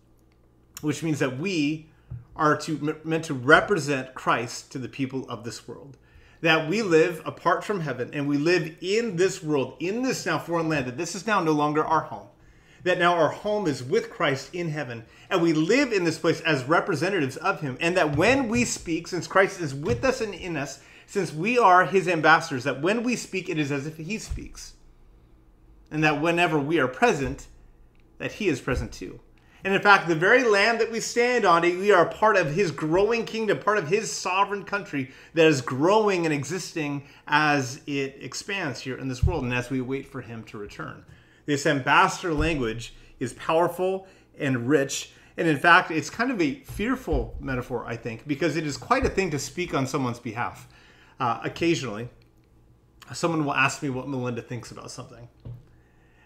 which 0.80 1.02
means 1.02 1.18
that 1.18 1.38
we 1.38 1.88
are 2.36 2.56
to 2.56 2.98
meant 3.04 3.24
to 3.24 3.34
represent 3.34 4.14
Christ 4.14 4.70
to 4.72 4.78
the 4.78 4.88
people 4.88 5.28
of 5.28 5.44
this 5.44 5.66
world. 5.66 5.96
That 6.40 6.68
we 6.68 6.82
live 6.82 7.20
apart 7.24 7.64
from 7.64 7.80
heaven 7.80 8.10
and 8.14 8.28
we 8.28 8.38
live 8.38 8.76
in 8.80 9.16
this 9.16 9.42
world, 9.42 9.74
in 9.80 10.02
this 10.02 10.24
now 10.24 10.38
foreign 10.38 10.68
land, 10.68 10.86
that 10.86 10.96
this 10.96 11.14
is 11.14 11.26
now 11.26 11.40
no 11.40 11.52
longer 11.52 11.84
our 11.84 12.02
home. 12.02 12.28
That 12.84 13.00
now 13.00 13.14
our 13.14 13.30
home 13.30 13.66
is 13.66 13.82
with 13.82 14.08
Christ 14.08 14.54
in 14.54 14.70
heaven, 14.70 15.04
and 15.28 15.42
we 15.42 15.52
live 15.52 15.92
in 15.92 16.04
this 16.04 16.18
place 16.18 16.40
as 16.42 16.62
representatives 16.62 17.36
of 17.36 17.60
Him. 17.60 17.76
And 17.80 17.96
that 17.96 18.16
when 18.16 18.48
we 18.48 18.64
speak, 18.64 19.08
since 19.08 19.26
Christ 19.26 19.60
is 19.60 19.74
with 19.74 20.04
us 20.04 20.20
and 20.20 20.32
in 20.32 20.56
us, 20.56 20.80
since 21.08 21.32
we 21.32 21.58
are 21.58 21.86
his 21.86 22.06
ambassadors, 22.06 22.64
that 22.64 22.82
when 22.82 23.02
we 23.02 23.16
speak, 23.16 23.48
it 23.48 23.58
is 23.58 23.72
as 23.72 23.86
if 23.86 23.96
he 23.96 24.18
speaks. 24.18 24.74
And 25.90 26.04
that 26.04 26.20
whenever 26.20 26.60
we 26.60 26.78
are 26.78 26.86
present, 26.86 27.46
that 28.18 28.32
he 28.32 28.48
is 28.48 28.60
present 28.60 28.92
too. 28.92 29.18
And 29.64 29.72
in 29.72 29.80
fact, 29.80 30.06
the 30.06 30.14
very 30.14 30.44
land 30.44 30.82
that 30.82 30.92
we 30.92 31.00
stand 31.00 31.46
on, 31.46 31.62
we 31.62 31.90
are 31.92 32.04
part 32.04 32.36
of 32.36 32.52
his 32.52 32.70
growing 32.70 33.24
kingdom, 33.24 33.58
part 33.58 33.78
of 33.78 33.88
his 33.88 34.12
sovereign 34.12 34.64
country 34.64 35.10
that 35.32 35.46
is 35.46 35.62
growing 35.62 36.26
and 36.26 36.34
existing 36.34 37.04
as 37.26 37.80
it 37.86 38.18
expands 38.20 38.78
here 38.80 38.98
in 38.98 39.08
this 39.08 39.24
world 39.24 39.44
and 39.44 39.54
as 39.54 39.70
we 39.70 39.80
wait 39.80 40.06
for 40.06 40.20
him 40.20 40.44
to 40.44 40.58
return. 40.58 41.06
This 41.46 41.64
ambassador 41.64 42.34
language 42.34 42.92
is 43.18 43.32
powerful 43.32 44.06
and 44.38 44.68
rich. 44.68 45.12
And 45.38 45.48
in 45.48 45.56
fact, 45.56 45.90
it's 45.90 46.10
kind 46.10 46.30
of 46.30 46.42
a 46.42 46.56
fearful 46.64 47.34
metaphor, 47.40 47.86
I 47.86 47.96
think, 47.96 48.28
because 48.28 48.56
it 48.56 48.66
is 48.66 48.76
quite 48.76 49.06
a 49.06 49.10
thing 49.10 49.30
to 49.30 49.38
speak 49.38 49.72
on 49.72 49.86
someone's 49.86 50.18
behalf 50.18 50.68
uh, 51.20 51.40
occasionally, 51.42 52.08
someone 53.12 53.44
will 53.44 53.54
ask 53.54 53.82
me 53.82 53.90
what 53.90 54.08
Melinda 54.08 54.42
thinks 54.42 54.70
about 54.70 54.90
something. 54.90 55.28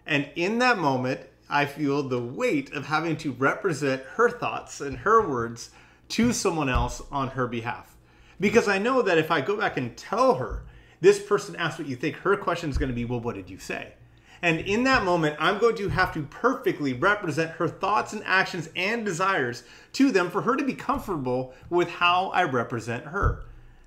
And 0.06 0.28
in 0.34 0.58
that 0.58 0.78
moment, 0.78 1.20
I 1.48 1.66
feel 1.66 2.02
the 2.02 2.20
weight 2.20 2.72
of 2.72 2.86
having 2.86 3.16
to 3.18 3.32
represent 3.32 4.02
her 4.14 4.28
thoughts 4.30 4.80
and 4.80 4.98
her 4.98 5.26
words 5.26 5.70
to 6.08 6.32
someone 6.32 6.68
else 6.68 7.02
on 7.10 7.28
her 7.28 7.46
behalf. 7.46 7.96
Because 8.40 8.68
I 8.68 8.78
know 8.78 9.02
that 9.02 9.18
if 9.18 9.30
I 9.30 9.40
go 9.40 9.56
back 9.56 9.76
and 9.76 9.96
tell 9.96 10.34
her, 10.34 10.64
this 11.00 11.20
person 11.20 11.56
asked 11.56 11.78
what 11.78 11.88
you 11.88 11.96
think, 11.96 12.16
her 12.16 12.36
question 12.36 12.70
is 12.70 12.78
going 12.78 12.88
to 12.88 12.94
be, 12.94 13.04
well, 13.04 13.20
what 13.20 13.34
did 13.34 13.48
you 13.48 13.58
say? 13.58 13.92
And 14.40 14.60
in 14.60 14.84
that 14.84 15.04
moment, 15.04 15.36
I'm 15.38 15.58
going 15.58 15.76
to 15.76 15.88
have 15.88 16.12
to 16.14 16.22
perfectly 16.22 16.92
represent 16.92 17.52
her 17.52 17.68
thoughts 17.68 18.12
and 18.12 18.22
actions 18.24 18.68
and 18.74 19.04
desires 19.04 19.62
to 19.92 20.10
them 20.10 20.30
for 20.30 20.42
her 20.42 20.56
to 20.56 20.64
be 20.64 20.74
comfortable 20.74 21.54
with 21.70 21.88
how 21.88 22.30
I 22.30 22.42
represent 22.44 23.04
her 23.04 23.44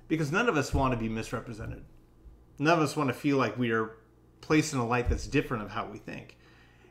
because 0.08 0.32
none 0.32 0.48
of 0.48 0.56
us 0.56 0.72
want 0.72 0.92
to 0.92 0.98
be 0.98 1.08
misrepresented. 1.08 1.84
None 2.58 2.78
of 2.78 2.82
us 2.82 2.96
want 2.96 3.08
to 3.08 3.14
feel 3.14 3.36
like 3.36 3.58
we 3.58 3.70
are 3.70 3.96
placed 4.40 4.72
in 4.72 4.78
a 4.78 4.86
light 4.86 5.08
that's 5.08 5.26
different 5.26 5.62
of 5.62 5.70
how 5.70 5.86
we 5.86 5.98
think. 5.98 6.36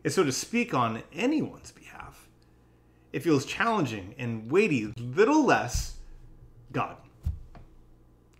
And 0.04 0.14
so 0.14 0.24
to 0.24 0.32
speak 0.32 0.74
on 0.74 1.02
anyone's 1.14 1.72
behalf, 1.72 2.28
it 3.12 3.24
feels 3.24 3.46
challenging 3.46 4.14
and 4.18 4.52
weighty, 4.52 4.94
little 4.98 5.46
less 5.46 5.96
God. 6.72 6.98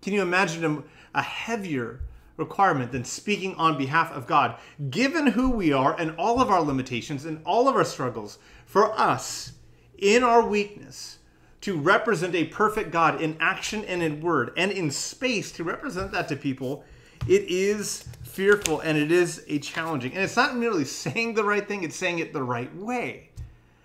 Can 0.02 0.14
you 0.14 0.22
imagine 0.22 0.66
a, 0.66 1.20
a 1.20 1.22
heavier 1.22 2.02
requirement 2.38 2.92
than 2.92 3.04
speaking 3.04 3.56
on 3.56 3.78
behalf 3.78 4.12
of 4.12 4.28
God, 4.28 4.58
given 4.90 5.28
who 5.28 5.50
we 5.50 5.72
are 5.72 5.96
and 5.98 6.14
all 6.18 6.42
of 6.42 6.50
our 6.50 6.62
limitations 6.62 7.26
and 7.26 7.42
all 7.46 7.68
of 7.68 7.76
our 7.76 7.86
struggles, 7.86 8.38
for 8.66 8.92
us 9.00 9.54
in 9.98 10.24
our 10.24 10.46
weakness 10.46 11.20
to 11.66 11.76
represent 11.76 12.36
a 12.36 12.46
perfect 12.46 12.92
God 12.92 13.20
in 13.20 13.36
action 13.40 13.84
and 13.86 14.04
in 14.04 14.22
word 14.22 14.52
and 14.56 14.72
in 14.72 14.92
space 14.92 15.52
to 15.54 15.64
represent 15.64 16.12
that 16.12 16.28
to 16.28 16.36
people, 16.36 16.84
it 17.28 17.42
is 17.50 18.08
fearful 18.22 18.82
and 18.82 19.00
it 19.00 19.12
is 19.12 19.44
a 19.48 19.58
challenging. 19.58 20.12
And 20.12 20.22
it's 20.22 20.36
not 20.36 20.56
merely 20.56 20.86
saying 20.86 21.34
the 21.34 21.44
right 21.44 21.68
thing, 21.68 21.82
it's 21.82 21.96
saying 21.96 22.20
it 22.20 22.34
the 22.34 22.44
right 22.44 22.74
way 22.76 23.32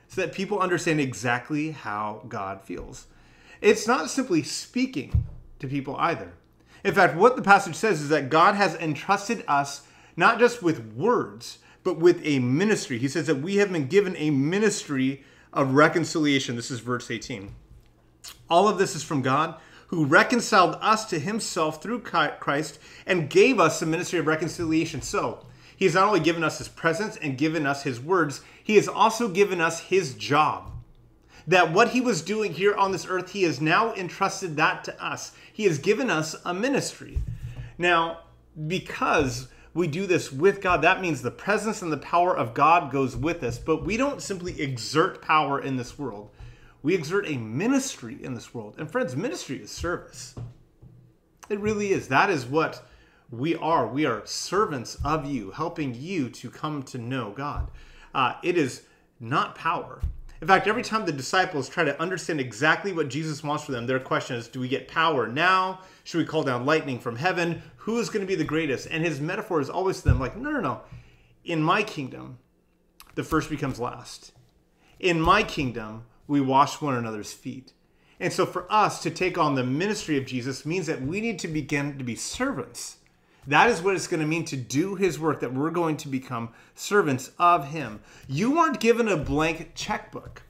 so 0.09 0.21
that 0.21 0.35
people 0.35 0.59
understand 0.59 1.01
exactly 1.01 1.71
how 1.71 2.23
God 2.29 2.61
feels. 2.61 3.07
It's 3.63 3.87
not 3.87 4.11
simply 4.11 4.43
speaking 4.43 5.25
to 5.61 5.67
people 5.67 5.97
either. 5.97 6.35
In 6.85 6.93
fact, 6.93 7.17
what 7.17 7.35
the 7.35 7.41
passage 7.41 7.77
says 7.77 8.03
is 8.03 8.11
that 8.11 8.29
God 8.29 8.57
has 8.57 8.75
entrusted 8.75 9.43
us 9.49 9.87
not 10.19 10.39
just 10.39 10.63
with 10.63 10.93
words, 10.93 11.61
but 11.83 11.97
with 11.97 12.21
a 12.25 12.41
ministry. 12.41 12.99
He 12.99 13.09
says 13.09 13.27
that 13.27 13.37
we 13.37 13.57
have 13.57 13.73
been 13.73 13.87
given 13.87 14.17
a 14.19 14.29
ministry 14.29 15.25
of 15.51 15.73
reconciliation. 15.73 16.57
This 16.57 16.71
is 16.71 16.81
verse 16.81 17.11
18. 17.11 17.55
All 18.49 18.69
of 18.69 18.79
this 18.79 18.95
is 18.95 19.03
from 19.03 19.23
God 19.23 19.55
who 19.89 20.05
reconciled 20.05 20.77
us 20.81 21.05
to 21.07 21.19
himself 21.19 21.83
through 21.83 22.01
Christ 22.01 22.79
and 23.07 23.29
gave 23.29 23.59
us 23.59 23.81
the 23.81 23.87
ministry 23.87 24.21
of 24.21 24.27
reconciliation. 24.29 25.03
So, 25.03 25.45
he 25.77 25.85
has 25.87 25.95
not 25.95 26.07
only 26.07 26.21
given 26.21 26.45
us 26.45 26.59
his 26.59 26.69
presence 26.69 27.17
and 27.17 27.39
given 27.39 27.67
us 27.67 27.83
his 27.83 27.99
words, 27.99 28.43
he 28.63 28.77
has 28.77 28.87
also 28.87 29.29
given 29.29 29.61
us 29.61 29.81
his 29.81 30.15
job. 30.15 30.71
That 31.47 31.73
what 31.73 31.89
he 31.89 32.01
was 32.01 32.23
doing 32.23 32.53
here 32.53 32.75
on 32.75 32.93
this 32.93 33.07
earth, 33.09 33.33
he 33.33 33.43
has 33.45 33.61
now 33.61 33.93
entrusted 33.95 34.57
that 34.57 34.85
to 34.85 35.05
us. 35.05 35.33
He 35.53 35.65
has 35.65 35.79
given 35.79 36.11
us 36.11 36.37
a 36.45 36.55
ministry. 36.55 37.19
Now, 37.79 38.21
because 38.69 39.49
we 39.73 39.87
do 39.87 40.07
this 40.07 40.31
with 40.31 40.61
God, 40.61 40.83
that 40.83 41.01
means 41.01 41.23
the 41.23 41.31
presence 41.31 41.83
and 41.83 41.91
the 41.91 41.97
power 41.97 42.37
of 42.37 42.55
God 42.55 42.93
goes 42.93 43.17
with 43.17 43.43
us, 43.43 43.59
but 43.59 43.85
we 43.85 43.97
don't 43.97 44.23
simply 44.23 44.61
exert 44.61 45.23
power 45.23 45.61
in 45.61 45.77
this 45.77 45.99
world. 45.99 46.31
We 46.83 46.95
exert 46.95 47.29
a 47.29 47.37
ministry 47.37 48.19
in 48.23 48.35
this 48.35 48.55
world. 48.55 48.77
And 48.79 48.91
friends, 48.91 49.15
ministry 49.15 49.59
is 49.59 49.71
service. 49.71 50.35
It 51.49 51.61
really 51.61 51.93
is. 51.93 52.09
That 52.09 52.31
is 52.31 52.47
what 52.47 52.83
we 53.31 53.55
are. 53.57 53.87
We 53.87 54.07
are 54.07 54.25
servants 54.25 54.97
of 55.05 55.27
you, 55.27 55.51
helping 55.51 55.95
you 55.95 56.31
to 56.31 56.51
come 56.51 56.83
to 56.85 56.99
know 56.99 57.33
God. 57.37 57.71
Uh, 58.15 58.35
it 58.43 58.57
is 58.57 58.83
not 59.19 59.55
power. 59.55 60.01
In 60.41 60.49
fact, 60.49 60.67
every 60.67 60.83
time 60.83 61.05
the 61.05 61.13
disciples 61.13 61.69
try 61.69 61.85
to 61.85 62.01
understand 62.01 62.41
exactly 62.41 62.93
what 62.93 63.09
Jesus 63.11 63.45
wants 63.45 63.65
for 63.65 63.73
them, 63.73 63.87
their 63.87 64.01
question 64.01 64.37
is 64.37 64.49
Do 64.49 64.61
we 64.61 64.69
get 64.69 64.89
power 64.89 65.27
now? 65.27 65.81
Should 66.05 66.19
we 66.19 66.25
call 66.25 66.43
down 66.43 66.65
lightning 66.65 66.99
from 66.99 67.17
heaven? 67.17 67.63
Who 67.77 67.99
is 67.99 68.09
going 68.09 68.23
to 68.23 68.27
be 68.27 68.37
the 68.37 68.45
greatest? 68.45 68.89
And 68.91 69.05
his 69.05 69.21
metaphor 69.21 69.61
is 69.61 69.69
always 69.69 69.99
to 69.99 70.05
them 70.05 70.19
like, 70.19 70.37
No, 70.37 70.51
no, 70.51 70.61
no. 70.61 70.81
In 71.45 71.63
my 71.63 71.83
kingdom, 71.83 72.39
the 73.17 73.25
first 73.25 73.51
becomes 73.51 73.79
last. 73.79 74.33
In 74.99 75.21
my 75.21 75.43
kingdom, 75.43 76.05
we 76.31 76.41
wash 76.41 76.81
one 76.81 76.95
another's 76.95 77.33
feet. 77.33 77.73
And 78.21 78.33
so 78.33 78.47
for 78.47 78.71
us 78.71 79.03
to 79.03 79.11
take 79.11 79.37
on 79.37 79.57
the 79.57 79.65
ministry 79.65 80.17
of 80.17 80.27
Jesus 80.27 80.65
means 80.65 80.87
that 80.87 81.03
we 81.03 81.21
need 81.21 81.41
to 81.41 81.49
begin 81.49 81.99
to 81.99 82.05
be 82.05 82.15
servants. 82.15 82.99
That 83.49 83.69
is 83.69 83.83
what 83.83 83.97
it's 83.97 84.07
going 84.07 84.21
to 84.21 84.27
mean 84.27 84.45
to 84.45 84.57
do 84.57 84.95
his 84.95 85.19
work, 85.19 85.41
that 85.41 85.53
we're 85.53 85.71
going 85.71 85.97
to 85.97 86.09
become 86.09 86.51
servants 86.77 87.33
of 87.37 87.69
him. 87.69 88.01
You 88.29 88.53
weren't 88.53 88.79
given 88.79 89.09
a 89.09 89.17
blank 89.17 89.73
checkbook 89.75 90.43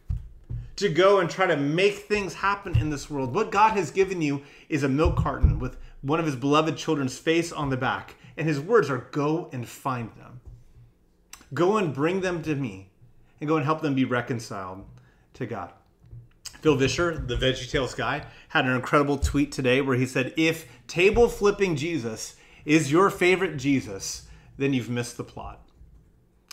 to 0.77 0.91
go 0.91 1.19
and 1.19 1.31
try 1.31 1.47
to 1.47 1.57
make 1.57 1.95
things 1.95 2.35
happen 2.35 2.77
in 2.77 2.91
this 2.91 3.09
world. 3.09 3.35
What 3.35 3.51
God 3.51 3.73
has 3.73 3.91
given 3.91 4.21
you 4.21 4.43
is 4.69 4.83
a 4.83 4.89
milk 4.89 5.17
carton 5.17 5.59
with 5.59 5.79
one 6.03 6.21
of 6.21 6.27
his 6.27 6.37
beloved 6.37 6.77
children's 6.77 7.19
face 7.19 7.53
on 7.53 7.71
the 7.71 7.79
back. 7.79 8.17
And 8.37 8.47
his 8.47 8.61
words 8.61 8.91
are 8.91 9.09
go 9.13 9.49
and 9.51 9.67
find 9.67 10.11
them. 10.19 10.43
Go 11.55 11.79
and 11.79 11.95
bring 11.95 12.21
them 12.21 12.43
to 12.43 12.55
me 12.55 12.91
and 13.41 13.49
go 13.49 13.57
and 13.57 13.65
help 13.65 13.81
them 13.81 13.95
be 13.95 14.05
reconciled 14.05 14.85
to 15.35 15.47
God. 15.47 15.73
Phil 16.61 16.77
Vischer, 16.77 17.17
the 17.17 17.37
VeggieTales 17.37 17.97
guy, 17.97 18.25
had 18.49 18.67
an 18.67 18.75
incredible 18.75 19.17
tweet 19.17 19.51
today 19.51 19.81
where 19.81 19.97
he 19.97 20.07
said, 20.07 20.35
If 20.37 20.67
table 20.87 21.29
flipping 21.29 21.77
Jesus 21.77 22.37
is 22.65 22.93
your 22.93 23.09
favorite 23.11 23.57
Jesus, 23.57 24.27
then 24.59 24.75
you've 24.75 24.91
missed 24.91 25.17
the 25.17 25.25
plot. 25.25 25.61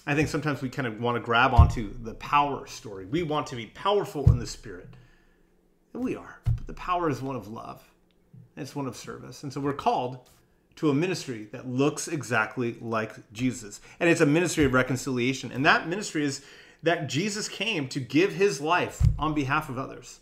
I 0.06 0.16
think 0.16 0.30
sometimes 0.30 0.62
we 0.62 0.70
kind 0.70 0.88
of 0.88 1.02
want 1.02 1.18
to 1.18 1.20
grab 1.20 1.54
onto 1.54 1.94
the 2.02 2.14
power 2.14 2.66
story. 2.66 3.06
We 3.06 3.24
want 3.24 3.48
to 3.48 3.58
be 3.58 3.66
powerful 3.68 4.32
in 4.32 4.40
the 4.40 4.48
spirit. 4.48 4.88
And 5.94 6.02
we 6.02 6.16
are. 6.16 6.40
But 6.46 6.66
the 6.66 6.74
power 6.74 7.10
is 7.10 7.22
one 7.22 7.36
of 7.36 7.50
love, 7.50 7.84
it's 8.56 8.76
one 8.76 8.88
of 8.88 8.96
service. 8.96 9.44
And 9.44 9.52
so 9.52 9.60
we're 9.60 9.74
called 9.74 10.30
to 10.78 10.90
a 10.90 10.94
ministry 10.94 11.50
that 11.52 11.68
looks 11.68 12.08
exactly 12.08 12.78
like 12.80 13.14
Jesus. 13.34 13.82
And 14.00 14.10
it's 14.10 14.22
a 14.22 14.26
ministry 14.26 14.64
of 14.64 14.74
reconciliation. 14.74 15.52
And 15.52 15.66
that 15.66 15.90
ministry 15.90 16.24
is 16.24 16.46
that 16.84 17.10
Jesus 17.10 17.48
came 17.48 17.88
to 17.90 18.00
give 18.00 18.34
his 18.34 18.62
life 18.62 19.02
on 19.18 19.34
behalf 19.34 19.70
of 19.70 19.78
others, 19.78 20.20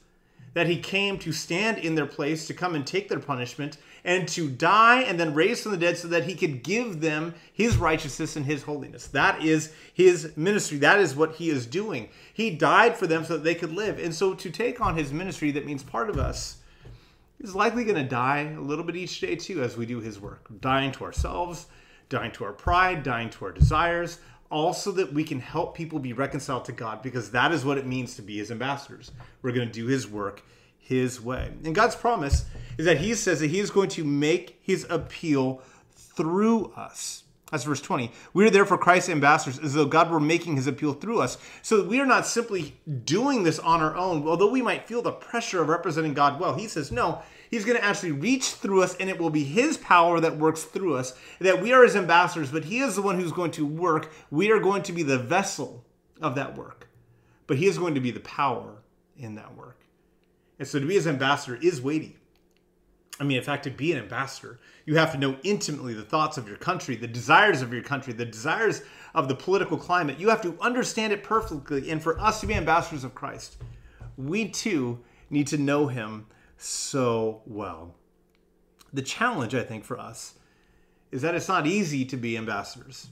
that 0.54 0.68
he 0.68 0.80
came 0.80 1.20
to 1.20 1.32
stand 1.32 1.78
in 1.78 1.96
their 1.96 2.06
place, 2.06 2.48
to 2.48 2.54
come 2.54 2.76
and 2.76 2.88
take 2.88 3.10
their 3.10 3.20
punishment, 3.20 3.78
and 4.06 4.28
to 4.30 4.50
die 4.50 5.02
and 5.02 5.20
then 5.20 5.34
raise 5.34 5.64
from 5.64 5.72
the 5.72 5.78
dead 5.78 5.98
so 5.98 6.08
that 6.08 6.26
he 6.26 6.36
could 6.36 6.64
give 6.64 7.02
them 7.02 7.34
his 7.52 7.76
righteousness 7.76 8.36
and 8.36 8.46
his 8.46 8.64
holiness. 8.64 9.08
That 9.08 9.44
is 9.44 9.74
his 9.94 10.32
ministry. 10.38 10.78
That 10.78 11.00
is 11.00 11.16
what 11.16 11.36
he 11.36 11.50
is 11.50 11.66
doing. 11.66 12.10
He 12.34 12.52
died 12.52 12.96
for 12.96 13.08
them 13.08 13.26
so 13.26 13.34
that 13.34 13.44
they 13.44 13.56
could 13.56 13.74
live. 13.74 13.98
And 13.98 14.14
so 14.14 14.36
to 14.36 14.50
take 14.52 14.80
on 14.80 14.96
his 14.96 15.12
ministry, 15.12 15.52
that 15.52 15.66
means 15.66 15.82
part 15.82 16.10
of 16.10 16.20
us 16.20 16.58
is 17.40 17.56
likely 17.56 17.84
going 17.84 17.98
to 17.98 18.04
die 18.04 18.54
a 18.56 18.62
little 18.62 18.86
bit 18.86 18.96
each 18.96 19.20
day 19.20 19.36
too 19.36 19.62
as 19.64 19.76
we 19.76 19.86
do 19.86 20.00
his 20.00 20.20
work, 20.20 20.48
dying 20.62 20.92
to 20.94 21.04
ourselves, 21.04 21.66
dying 22.08 22.32
to 22.32 22.46
our 22.46 22.54
pride, 22.54 23.04
dying 23.04 23.30
to 23.32 23.46
our 23.46 23.52
desires, 23.52 24.20
also 24.50 24.92
that 24.92 25.14
we 25.14 25.24
can 25.24 25.40
help 25.40 25.76
people 25.76 26.00
be 26.00 26.14
reconciled 26.14 26.66
to 26.66 26.72
God 26.72 27.02
because 27.02 27.32
that 27.32 27.52
is 27.52 27.66
what 27.66 27.78
it 27.78 27.86
means 27.86 28.16
to 28.16 28.22
be 28.22 28.38
his 28.38 28.52
ambassadors. 28.52 29.12
We're 29.42 29.52
going 29.52 29.68
to 29.68 29.74
do 29.74 29.88
his 29.88 30.08
work 30.08 30.44
his 30.78 31.20
way. 31.20 31.52
And 31.64 31.74
God's 31.74 31.96
promise 31.96 32.46
is 32.78 32.86
that 32.86 33.00
he 33.00 33.16
says 33.16 33.40
that 33.40 33.50
he 33.50 33.60
is 33.60 33.72
going 33.72 33.90
to 33.90 34.04
make 34.04 34.60
his 34.62 34.86
appeal 34.90 35.62
through 35.96 36.72
us. 36.76 37.24
That's 37.52 37.64
verse 37.64 37.82
20. 37.82 38.12
We 38.34 38.46
are 38.46 38.50
therefore 38.50 38.78
Christ's 38.78 39.10
ambassadors 39.10 39.60
as 39.60 39.74
though 39.74 39.86
God 39.86 40.12
were 40.12 40.20
making 40.20 40.56
his 40.56 40.68
appeal 40.68 40.94
through 40.94 41.22
us. 41.22 41.38
So 41.62 41.84
we 41.84 42.00
are 42.00 42.06
not 42.06 42.26
simply 42.26 42.76
doing 43.06 43.44
this 43.44 43.60
on 43.60 43.82
our 43.82 43.96
own, 43.96 44.28
although 44.28 44.50
we 44.50 44.62
might 44.62 44.88
feel 44.88 45.02
the 45.02 45.12
pressure 45.12 45.62
of 45.62 45.70
representing 45.70 46.14
God 46.14 46.40
well. 46.40 46.56
He 46.56 46.68
says, 46.68 46.92
no, 46.92 47.22
he's 47.56 47.66
going 47.66 47.78
to 47.78 47.84
actually 47.84 48.12
reach 48.12 48.52
through 48.52 48.84
us 48.84 48.96
and 48.98 49.10
it 49.10 49.18
will 49.18 49.30
be 49.30 49.44
his 49.44 49.78
power 49.78 50.20
that 50.20 50.38
works 50.38 50.64
through 50.64 50.96
us, 50.96 51.18
that 51.40 51.62
we 51.62 51.72
are 51.72 51.84
his 51.84 51.96
ambassadors, 51.96 52.52
but 52.52 52.66
he 52.66 52.80
is 52.80 52.96
the 52.96 53.02
one 53.02 53.18
who's 53.18 53.32
going 53.32 53.52
to 53.52 53.66
work. 53.66 54.12
We 54.30 54.52
are 54.52 54.60
going 54.60 54.84
to 54.84 54.92
be 54.92 55.04
the 55.04 55.18
vessel 55.18 55.86
of 56.22 56.36
that 56.36 56.58
work, 56.58 56.90
but 57.48 57.58
he 57.58 57.66
is 57.66 57.78
going 57.78 57.96
to 57.96 58.02
be 58.02 58.12
the 58.12 58.20
power 58.20 58.84
in 59.18 59.36
that 59.36 59.56
work. 59.56 59.80
And 60.60 60.68
so 60.68 60.80
to 60.80 60.86
be 60.86 60.96
his 60.96 61.08
ambassador 61.08 61.58
is 61.62 61.82
weighty. 61.82 62.18
I 63.22 63.24
mean, 63.24 63.38
in 63.38 63.44
fact, 63.44 63.64
to 63.64 63.70
be 63.70 63.94
an 63.94 64.00
ambassador, 64.00 64.60
you 64.86 64.98
have 64.98 65.14
to 65.14 65.18
know 65.18 65.38
intimately 65.44 65.94
the 65.94 66.04
thoughts 66.04 66.38
of 66.38 66.50
your 66.50 66.58
country, 66.58 66.98
the 66.98 67.08
desires 67.08 67.62
of 67.62 67.72
your 67.72 67.84
country, 67.84 68.12
the 68.12 68.26
desires 68.26 68.82
of 69.14 69.30
the 69.30 69.36
political 69.36 69.78
climate. 69.78 70.20
You 70.20 70.28
have 70.30 70.42
to 70.42 70.58
understand 70.60 71.14
it 71.14 71.24
perfectly. 71.24 71.90
And 71.90 72.04
for 72.04 72.20
us 72.20 72.42
to 72.42 72.48
be 72.48 72.54
ambassadors 72.54 73.06
of 73.06 73.16
Christ, 73.16 73.56
we 74.18 74.50
too 74.50 75.00
need 75.30 75.48
to 75.48 75.58
know 75.58 75.88
him 75.88 76.28
so 76.58 77.42
well. 77.46 77.96
The 78.94 79.02
challenge, 79.02 79.54
I 79.54 79.64
think, 79.64 79.84
for 79.84 80.00
us 80.00 80.36
is 81.12 81.22
that 81.22 81.36
it's 81.36 81.48
not 81.48 81.68
easy 81.68 82.06
to 82.06 82.18
be 82.18 82.38
ambassadors. 82.38 83.08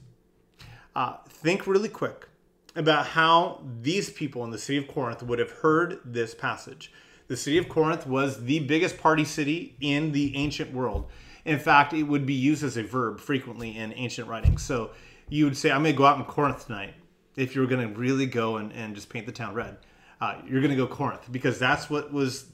Uh, 0.96 1.18
think 1.28 1.68
really 1.68 1.90
quick 1.90 2.28
about 2.76 3.08
how 3.08 3.62
these 3.82 4.10
people 4.10 4.44
in 4.44 4.52
the 4.52 4.58
city 4.58 4.78
of 4.78 4.88
Corinth 4.88 5.22
would 5.24 5.40
have 5.40 5.52
heard 5.52 6.00
this 6.04 6.34
passage. 6.34 6.92
The 7.28 7.38
city 7.38 7.58
of 7.58 7.70
Corinth 7.70 8.06
was 8.06 8.44
the 8.44 8.60
biggest 8.60 8.98
party 8.98 9.26
city 9.26 9.76
in 9.80 10.12
the 10.12 10.36
ancient 10.36 10.74
world. 10.74 11.10
In 11.46 11.60
fact, 11.60 11.94
it 11.94 12.04
would 12.04 12.26
be 12.26 12.34
used 12.34 12.64
as 12.64 12.78
a 12.78 12.84
verb 12.84 13.20
frequently 13.20 13.78
in 13.78 13.94
ancient 13.94 14.28
writings. 14.28 14.62
So 14.62 14.92
you 15.30 15.46
would 15.46 15.58
say, 15.58 15.72
I'm 15.72 15.84
going 15.84 15.94
to 15.94 15.98
go 15.98 16.06
out 16.06 16.18
in 16.18 16.26
Corinth 16.26 16.66
tonight. 16.66 16.94
If 17.36 17.56
you 17.56 17.62
were 17.62 17.68
going 17.68 17.88
to 17.88 18.00
really 18.00 18.26
go 18.26 18.58
and, 18.58 18.72
and 18.74 18.96
just 18.96 19.10
paint 19.10 19.26
the 19.26 19.32
town 19.32 19.54
red, 19.54 19.78
uh, 20.22 20.38
you're 20.48 20.62
going 20.62 20.72
to 20.72 20.78
go 20.78 20.88
Corinth 20.88 21.32
because 21.32 21.58
that's 21.58 21.90
what 21.90 22.14
was 22.14 22.46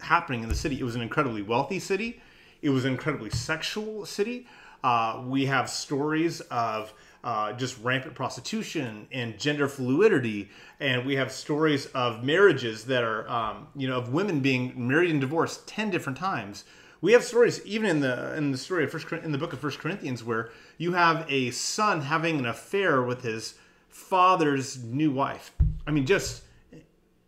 happening 0.00 0.42
in 0.42 0.48
the 0.48 0.54
city. 0.54 0.78
It 0.78 0.84
was 0.84 0.94
an 0.94 1.02
incredibly 1.02 1.42
wealthy 1.42 1.78
city, 1.78 2.20
it 2.62 2.70
was 2.70 2.84
an 2.84 2.92
incredibly 2.92 3.30
sexual 3.30 4.06
city. 4.06 4.46
Uh, 4.84 5.24
we 5.26 5.46
have 5.46 5.68
stories 5.68 6.40
of 6.42 6.92
uh, 7.24 7.52
just 7.52 7.76
rampant 7.82 8.14
prostitution 8.14 9.08
and 9.10 9.38
gender 9.38 9.68
fluidity, 9.68 10.48
and 10.78 11.04
we 11.04 11.16
have 11.16 11.32
stories 11.32 11.86
of 11.86 12.22
marriages 12.22 12.84
that 12.84 13.02
are, 13.02 13.28
um, 13.28 13.66
you 13.74 13.88
know, 13.88 13.98
of 13.98 14.12
women 14.12 14.40
being 14.40 14.72
married 14.76 15.10
and 15.10 15.20
divorced 15.20 15.66
ten 15.66 15.90
different 15.90 16.16
times. 16.16 16.64
We 17.00 17.12
have 17.12 17.24
stories 17.24 17.64
even 17.64 17.90
in 17.90 18.00
the 18.00 18.34
in 18.36 18.52
the 18.52 18.58
story 18.58 18.84
of 18.84 18.90
First 18.90 19.10
in 19.12 19.32
the 19.32 19.38
book 19.38 19.52
of 19.52 19.60
First 19.60 19.78
Corinthians 19.78 20.22
where 20.24 20.50
you 20.78 20.92
have 20.92 21.26
a 21.28 21.50
son 21.50 22.02
having 22.02 22.38
an 22.38 22.46
affair 22.46 23.02
with 23.02 23.22
his 23.22 23.54
father's 23.88 24.82
new 24.82 25.10
wife. 25.10 25.52
I 25.86 25.90
mean, 25.90 26.06
just 26.06 26.44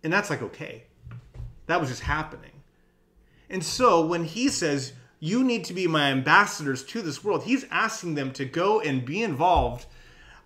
and 0.03 0.13
that's 0.13 0.31
like 0.31 0.43
okay, 0.43 0.85
that 1.67 1.81
was 1.81 1.89
just 1.89 2.03
happening. 2.03 2.51
And 3.51 3.63
so 3.65 4.05
when 4.05 4.25
he 4.25 4.49
says 4.49 4.93
you 5.21 5.45
need 5.45 5.65
to 5.67 5.75
be 5.75 5.87
my 5.87 6.11
ambassadors 6.11 6.83
to 6.83 7.03
this 7.03 7.23
world. 7.23 7.45
He's 7.45 7.67
asking 7.71 8.15
them 8.15 8.33
to 8.33 8.47
go 8.47 8.81
and 8.81 9.05
be 9.05 9.23
involved 9.23 9.87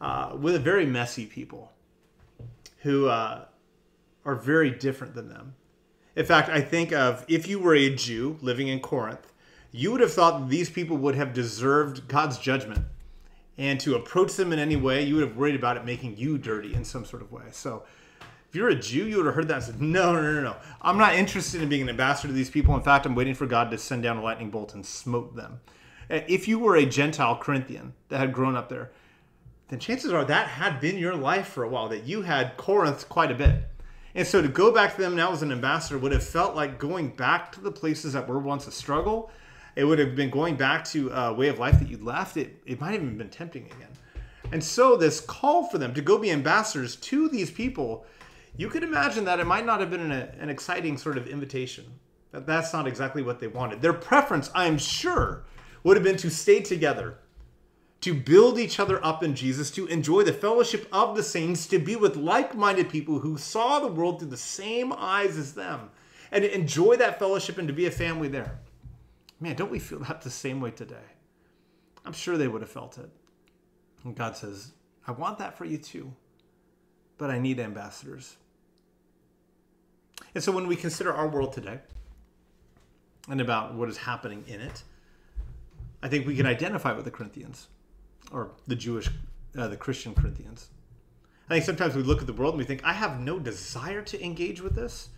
uh, 0.01 0.37
with 0.39 0.57
a 0.57 0.59
very 0.59 0.85
messy 0.85 1.27
people 1.27 1.73
who 2.79 3.07
uh, 3.07 3.45
are 4.25 4.35
very 4.35 4.71
different 4.71 5.15
than 5.15 5.29
them. 5.29 5.55
In 6.17 6.27
fact, 6.27 6.49
I 6.49 6.61
think 6.61 6.93
of 6.93 7.25
if 7.29 7.49
you 7.49 7.59
were 7.61 7.75
a 7.75 7.95
Jew 7.95 8.37
living 8.43 8.69
in 8.69 8.81
Corinth, 8.81 9.33
you 9.71 9.93
would 9.93 10.01
have 10.01 10.13
thought 10.13 10.49
these 10.49 10.71
people 10.71 10.97
would 10.99 11.15
have 11.15 11.33
deserved 11.33 12.07
God's 12.09 12.39
judgment. 12.39 12.85
And 13.57 13.79
to 13.81 13.95
approach 13.95 14.35
them 14.35 14.53
in 14.53 14.59
any 14.59 14.75
way, 14.75 15.05
you 15.05 15.15
would 15.15 15.23
have 15.23 15.37
worried 15.37 15.55
about 15.55 15.77
it 15.77 15.85
making 15.85 16.17
you 16.17 16.39
dirty 16.39 16.75
in 16.75 16.85
some 16.85 17.05
sort 17.05 17.23
of 17.23 17.31
way. 17.31 17.45
So, 17.53 17.85
if 18.55 18.59
you're 18.59 18.69
a 18.69 18.77
Jew, 18.77 19.09
you 19.09 19.17
would 19.17 19.27
have 19.27 19.35
heard 19.35 19.49
that 19.49 19.57
and 19.57 19.65
said, 19.65 19.83
no, 19.83 20.13
no, 20.13 20.23
no, 20.23 20.41
no. 20.41 20.57
I'm 20.81 20.97
not 20.97 21.17
interested 21.17 21.61
in 21.61 21.69
being 21.69 21.83
an 21.83 21.89
ambassador 21.89 22.29
to 22.29 22.33
these 22.33 22.51
people. 22.51 22.73
In 22.77 22.83
fact, 22.83 23.05
I'm 23.05 23.17
waiting 23.17 23.35
for 23.35 23.47
God 23.47 23.69
to 23.73 23.79
send 23.79 24.05
down 24.05 24.17
a 24.17 24.23
lightning 24.23 24.51
bolt 24.51 24.75
and 24.75 24.87
smote 24.87 25.35
them. 25.35 25.59
Uh, 26.09 26.21
if 26.29 26.47
you 26.47 26.61
were 26.61 26.77
a 26.77 26.87
Gentile 26.87 27.37
Corinthian 27.37 27.95
that 28.11 28.19
had 28.19 28.33
grown 28.33 28.55
up 28.55 28.69
there, 28.69 28.93
then 29.67 29.81
chances 29.81 30.13
are 30.13 30.25
that 30.27 30.47
had 30.47 30.81
been 30.81 30.99
your 30.99 31.17
life 31.17 31.49
for 31.49 31.65
a 31.65 31.69
while, 31.69 31.89
that 31.89 32.05
you 32.05 32.23
had 32.23 32.57
Corinth 32.57 33.09
quite 33.09 33.33
a 33.33 33.35
bit. 33.35 33.65
And 34.15 34.25
so 34.25 34.41
to 34.41 34.47
go 34.47 34.71
back 34.71 34.95
to 34.95 35.03
them 35.03 35.17
now 35.17 35.33
as 35.33 35.43
an 35.43 35.51
ambassador 35.51 35.99
would 35.99 36.13
have 36.13 36.23
felt 36.23 36.55
like 36.55 36.79
going 36.79 37.09
back 37.09 37.51
to 37.55 37.61
the 37.61 37.73
places 37.73 38.13
that 38.13 38.29
were 38.29 38.39
once 38.39 38.69
a 38.69 38.71
struggle. 38.71 39.33
It 39.75 39.83
would 39.83 39.99
have 39.99 40.15
been 40.15 40.31
going 40.31 40.55
back 40.55 40.85
to 40.91 41.11
a 41.11 41.35
way 41.35 41.49
of 41.49 41.59
life 41.59 41.81
that 41.81 41.89
you 41.89 41.99
left. 41.99 42.37
It, 42.37 42.63
it 42.67 42.81
might 42.81 42.93
have 42.93 43.03
even 43.03 43.19
been 43.19 43.31
tempting 43.31 43.67
again. 43.67 43.91
And 44.53 44.63
so 44.63 44.97
this 44.97 45.19
call 45.19 45.67
for 45.67 45.79
them 45.79 45.93
to 45.95 46.01
go 46.01 46.19
be 46.19 46.31
ambassadors 46.31 46.95
to 46.95 47.29
these 47.29 47.51
people 47.51 48.07
you 48.57 48.69
could 48.69 48.85
imagine 48.85 49.25
that 49.25 49.41
it 49.41 49.47
might 49.47 49.67
not 49.67 49.81
have 49.81 49.91
been 49.91 50.11
an, 50.11 50.13
an 50.13 50.49
exciting 50.49 50.97
sort 50.97 51.19
of 51.19 51.27
invitation. 51.27 51.85
That 52.31 52.47
that's 52.47 52.73
not 52.73 52.87
exactly 52.87 53.23
what 53.23 53.41
they 53.41 53.47
wanted. 53.47 53.81
Their 53.81 53.93
preference, 53.93 54.51
I'm 54.55 54.79
sure, 54.79 55.45
would 55.83 55.97
have 55.97 56.05
been 56.05 56.17
to 56.19 56.31
stay 56.31 56.61
together, 56.61 57.19
to 58.01 58.15
build 58.15 58.59
each 58.59 58.81
other 58.81 59.05
up 59.05 59.23
in 59.23 59.35
Jesus, 59.35 59.71
to 59.73 59.87
enjoy 59.87 60.23
the 60.23 60.33
fellowship 60.33 60.89
of 60.93 61.17
the 61.17 61.23
saints, 61.23 61.67
to 61.69 61.79
be 61.79 61.97
with 61.97 62.17
like 62.17 62.55
minded 62.55 62.89
people 62.89 63.21
who 63.21 63.37
saw 63.39 63.81
the 63.81 63.89
world 63.89 64.19
through 64.19 64.31
the 64.31 64.37
same 64.37 64.93
eyes 64.93 65.37
as 65.37 65.55
them, 65.55 65.91
and 66.31 66.43
to 66.43 66.55
enjoy 66.55 66.97
that 66.97 67.19
fellowship 67.19 67.59
and 67.59 67.69
to 67.69 67.75
be 67.75 67.87
a 67.87 67.91
family 67.91 68.29
there. 68.29 68.59
Man, 69.41 69.57
don't 69.57 69.71
we 69.71 69.79
feel 69.79 70.01
that 70.01 70.23
the 70.23 70.31
same 70.31 70.61
way 70.61 70.71
today? 70.71 70.97
I'm 72.05 72.13
sure 72.13 72.37
they 72.37 72.49
would 72.49 72.63
have 72.63 72.71
felt 72.71 72.99
it. 72.99 73.11
And 74.05 74.15
God 74.15 74.37
says, 74.37 74.73
I 75.07 75.13
want 75.13 75.39
that 75.39 75.57
for 75.57 75.65
you 75.65 75.79
too, 75.79 76.13
but 77.19 77.31
I 77.31 77.39
need 77.39 77.59
ambassadors. 77.59 78.37
And 80.35 80.43
so 80.43 80.53
when 80.53 80.67
we 80.67 80.77
consider 80.77 81.13
our 81.13 81.29
world 81.29 81.53
today 81.53 81.79
and 83.29 83.41
about 83.41 83.75
what 83.75 83.89
is 83.89 83.99
happening 83.99 84.45
in 84.47 84.61
it, 84.61 84.83
I 86.03 86.09
think 86.09 86.27
we 86.27 86.37
can 86.37 86.47
identify 86.47 86.93
with 86.93 87.05
the 87.05 87.11
Corinthians 87.11 87.69
or 88.33 88.51
the 88.67 88.77
Jewish, 88.77 89.09
uh, 89.57 89.69
the 89.69 89.77
Christian 89.77 90.15
Corinthians. 90.15 90.69
I 91.49 91.55
think 91.55 91.65
sometimes 91.65 91.95
we 91.95 92.03
look 92.03 92.21
at 92.21 92.27
the 92.27 92.33
world 92.33 92.55
and 92.55 92.59
we 92.59 92.65
think, 92.65 92.85
I 92.85 92.93
have 92.93 93.21
no 93.21 93.39
desire 93.39 94.03
to 94.03 94.25
engage 94.25 94.61
with 94.61 94.75
this. 94.75 95.11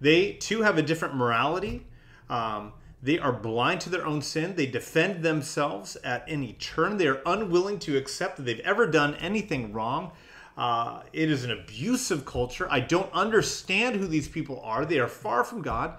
They 0.00 0.32
too 0.32 0.62
have 0.62 0.78
a 0.78 0.82
different 0.82 1.14
morality. 1.14 1.86
Um, 2.28 2.72
they 3.02 3.18
are 3.18 3.32
blind 3.32 3.82
to 3.82 3.90
their 3.90 4.06
own 4.06 4.22
sin. 4.22 4.56
They 4.56 4.66
defend 4.66 5.22
themselves 5.22 5.96
at 5.96 6.24
any 6.26 6.54
turn. 6.54 6.96
They 6.96 7.06
are 7.06 7.20
unwilling 7.26 7.78
to 7.80 7.96
accept 7.96 8.36
that 8.36 8.42
they've 8.44 8.60
ever 8.60 8.86
done 8.86 9.14
anything 9.16 9.72
wrong. 9.72 10.12
Uh, 10.56 11.02
it 11.12 11.30
is 11.30 11.44
an 11.44 11.50
abusive 11.50 12.24
culture. 12.24 12.66
I 12.70 12.80
don't 12.80 13.12
understand 13.12 13.96
who 13.96 14.06
these 14.06 14.28
people 14.28 14.60
are. 14.64 14.84
They 14.84 14.98
are 14.98 15.08
far 15.08 15.44
from 15.44 15.62
God. 15.62 15.98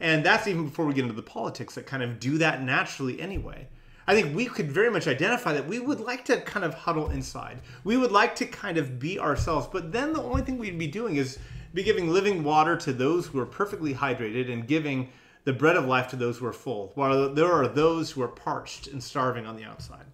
And 0.00 0.24
that's 0.24 0.46
even 0.46 0.64
before 0.64 0.86
we 0.86 0.94
get 0.94 1.02
into 1.02 1.14
the 1.14 1.22
politics 1.22 1.74
that 1.74 1.86
kind 1.86 2.02
of 2.02 2.20
do 2.20 2.38
that 2.38 2.62
naturally 2.62 3.20
anyway. 3.20 3.68
I 4.06 4.14
think 4.14 4.34
we 4.34 4.46
could 4.46 4.72
very 4.72 4.90
much 4.90 5.06
identify 5.06 5.52
that 5.52 5.68
we 5.68 5.80
would 5.80 6.00
like 6.00 6.24
to 6.26 6.40
kind 6.40 6.64
of 6.64 6.72
huddle 6.72 7.10
inside. 7.10 7.60
We 7.84 7.98
would 7.98 8.12
like 8.12 8.34
to 8.36 8.46
kind 8.46 8.78
of 8.78 8.98
be 8.98 9.18
ourselves. 9.18 9.66
But 9.70 9.92
then 9.92 10.14
the 10.14 10.22
only 10.22 10.40
thing 10.40 10.56
we'd 10.56 10.78
be 10.78 10.86
doing 10.86 11.16
is 11.16 11.38
be 11.74 11.82
giving 11.82 12.10
living 12.10 12.42
water 12.42 12.76
to 12.76 12.92
those 12.94 13.26
who 13.26 13.38
are 13.38 13.46
perfectly 13.46 13.92
hydrated 13.92 14.50
and 14.50 14.66
giving 14.66 15.10
the 15.44 15.52
bread 15.52 15.76
of 15.76 15.84
life 15.84 16.08
to 16.08 16.16
those 16.16 16.38
who 16.38 16.46
are 16.46 16.52
full, 16.52 16.92
while 16.94 17.32
there 17.32 17.52
are 17.52 17.68
those 17.68 18.10
who 18.10 18.22
are 18.22 18.28
parched 18.28 18.86
and 18.86 19.02
starving 19.02 19.46
on 19.46 19.56
the 19.56 19.64
outside. 19.64 20.04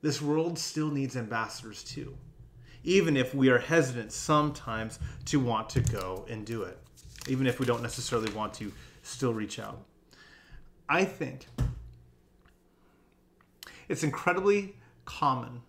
This 0.00 0.22
world 0.22 0.58
still 0.58 0.90
needs 0.90 1.16
ambassadors 1.16 1.82
too, 1.82 2.16
even 2.84 3.16
if 3.16 3.34
we 3.34 3.48
are 3.50 3.58
hesitant 3.58 4.12
sometimes 4.12 4.98
to 5.26 5.40
want 5.40 5.68
to 5.70 5.80
go 5.80 6.24
and 6.28 6.46
do 6.46 6.62
it, 6.62 6.78
even 7.28 7.46
if 7.46 7.60
we 7.60 7.66
don't 7.66 7.82
necessarily 7.82 8.32
want 8.32 8.54
to 8.54 8.72
still 9.02 9.32
reach 9.32 9.58
out. 9.58 9.80
I 10.88 11.04
think 11.04 11.46
it's 13.88 14.02
incredibly 14.02 14.76
common 15.04 15.62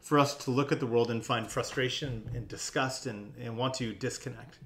for 0.00 0.18
us 0.18 0.34
to 0.34 0.50
look 0.50 0.72
at 0.72 0.80
the 0.80 0.86
world 0.86 1.10
and 1.10 1.24
find 1.24 1.46
frustration 1.46 2.30
and 2.34 2.48
disgust 2.48 3.06
and, 3.06 3.32
and 3.38 3.56
want 3.58 3.74
to 3.74 3.92
disconnect. 3.92 4.58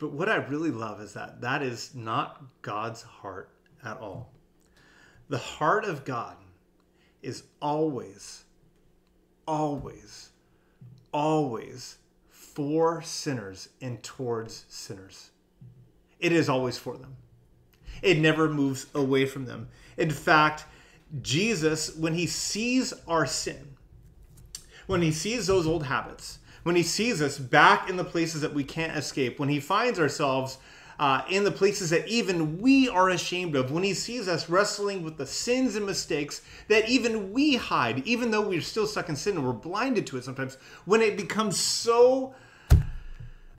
But 0.00 0.10
what 0.10 0.28
I 0.28 0.36
really 0.36 0.72
love 0.72 1.00
is 1.00 1.12
that 1.12 1.40
that 1.42 1.62
is 1.62 1.94
not 1.94 2.42
God's 2.62 3.02
heart 3.02 3.50
at 3.84 3.98
all. 3.98 4.32
The 5.28 5.38
heart 5.38 5.84
of 5.84 6.04
God 6.04 6.36
is 7.22 7.44
always, 7.60 8.42
always, 9.46 10.30
always 11.12 11.98
for 12.28 13.02
sinners 13.02 13.68
and 13.80 14.02
towards 14.02 14.64
sinners. 14.68 15.30
It 16.18 16.32
is 16.32 16.48
always 16.48 16.78
for 16.78 16.96
them. 16.96 17.16
It 18.02 18.18
never 18.18 18.48
moves 18.48 18.86
away 18.94 19.26
from 19.26 19.44
them. 19.44 19.68
In 19.96 20.10
fact, 20.10 20.64
Jesus, 21.20 21.94
when 21.96 22.14
he 22.14 22.26
sees 22.26 22.92
our 23.06 23.26
sin, 23.26 23.76
when 24.86 25.02
he 25.02 25.12
sees 25.12 25.46
those 25.46 25.66
old 25.66 25.84
habits, 25.84 26.38
when 26.62 26.76
he 26.76 26.82
sees 26.82 27.20
us 27.20 27.38
back 27.38 27.90
in 27.90 27.96
the 27.96 28.04
places 28.04 28.40
that 28.40 28.54
we 28.54 28.64
can't 28.64 28.96
escape, 28.96 29.38
when 29.38 29.48
he 29.48 29.60
finds 29.60 29.98
ourselves 29.98 30.58
uh, 30.98 31.22
in 31.28 31.44
the 31.44 31.50
places 31.50 31.90
that 31.90 32.06
even 32.08 32.58
we 32.60 32.88
are 32.88 33.10
ashamed 33.10 33.56
of, 33.56 33.70
when 33.70 33.82
he 33.82 33.94
sees 33.94 34.28
us 34.28 34.48
wrestling 34.48 35.02
with 35.02 35.16
the 35.16 35.26
sins 35.26 35.76
and 35.76 35.86
mistakes 35.86 36.42
that 36.68 36.88
even 36.88 37.32
we 37.32 37.56
hide, 37.56 38.06
even 38.06 38.30
though 38.30 38.40
we're 38.40 38.60
still 38.60 38.86
stuck 38.86 39.08
in 39.08 39.16
sin 39.16 39.36
and 39.36 39.46
we're 39.46 39.52
blinded 39.52 40.06
to 40.06 40.16
it 40.16 40.24
sometimes, 40.24 40.56
when 40.84 41.00
it 41.00 41.16
becomes 41.16 41.58
so 41.58 42.34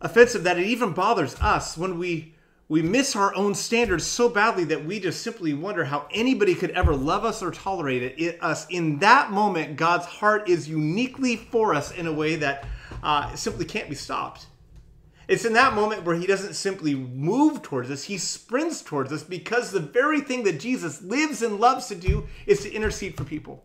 offensive 0.01 0.43
that 0.43 0.59
it 0.59 0.65
even 0.67 0.93
bothers 0.93 1.35
us, 1.35 1.77
when 1.77 1.97
we 1.97 2.33
we 2.69 2.81
miss 2.81 3.15
our 3.15 3.35
own 3.35 3.53
standards 3.53 4.05
so 4.05 4.29
badly 4.29 4.63
that 4.63 4.85
we 4.85 4.99
just 4.99 5.21
simply 5.21 5.53
wonder 5.53 5.83
how 5.83 6.07
anybody 6.11 6.55
could 6.55 6.71
ever 6.71 6.95
love 6.95 7.25
us 7.25 7.43
or 7.43 7.51
tolerate 7.51 8.01
it, 8.01 8.15
it 8.17 8.41
us 8.41 8.65
in 8.69 8.97
that 8.99 9.31
moment 9.31 9.75
god's 9.75 10.05
heart 10.05 10.47
is 10.49 10.67
uniquely 10.67 11.35
for 11.35 11.75
us 11.75 11.91
in 11.91 12.07
a 12.07 12.13
way 12.13 12.37
that 12.37 12.65
uh, 13.03 13.35
simply 13.35 13.65
can't 13.65 13.89
be 13.89 13.95
stopped. 13.95 14.47
It's 15.27 15.45
in 15.45 15.53
that 15.53 15.73
moment 15.73 16.03
where 16.03 16.15
he 16.15 16.27
doesn't 16.27 16.55
simply 16.55 16.95
move 16.95 17.61
towards 17.61 17.89
us, 17.89 18.03
he 18.03 18.17
sprints 18.17 18.81
towards 18.81 19.11
us 19.11 19.23
because 19.23 19.71
the 19.71 19.79
very 19.79 20.21
thing 20.21 20.43
that 20.43 20.59
Jesus 20.59 21.01
lives 21.01 21.41
and 21.41 21.59
loves 21.59 21.87
to 21.87 21.95
do 21.95 22.27
is 22.45 22.61
to 22.61 22.71
intercede 22.71 23.15
for 23.15 23.23
people. 23.23 23.63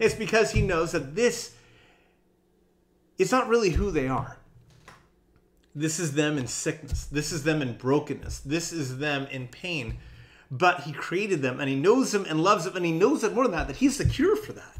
It's 0.00 0.14
because 0.14 0.52
he 0.52 0.62
knows 0.62 0.92
that 0.92 1.14
this 1.14 1.54
is 3.18 3.30
not 3.30 3.48
really 3.48 3.70
who 3.70 3.90
they 3.90 4.08
are. 4.08 4.38
This 5.74 5.98
is 5.98 6.12
them 6.14 6.36
in 6.36 6.46
sickness. 6.46 7.06
This 7.06 7.32
is 7.32 7.44
them 7.44 7.62
in 7.62 7.76
brokenness. 7.76 8.40
This 8.40 8.72
is 8.72 8.98
them 8.98 9.26
in 9.30 9.48
pain. 9.48 9.98
But 10.50 10.82
he 10.82 10.92
created 10.92 11.40
them 11.40 11.60
and 11.60 11.68
he 11.68 11.76
knows 11.76 12.12
them 12.12 12.26
and 12.28 12.42
loves 12.42 12.64
them 12.64 12.76
and 12.76 12.84
he 12.84 12.92
knows 12.92 13.22
that 13.22 13.34
more 13.34 13.44
than 13.44 13.52
that, 13.52 13.68
that 13.68 13.76
he's 13.76 13.98
the 13.98 14.04
cure 14.04 14.36
for 14.36 14.52
that. 14.52 14.76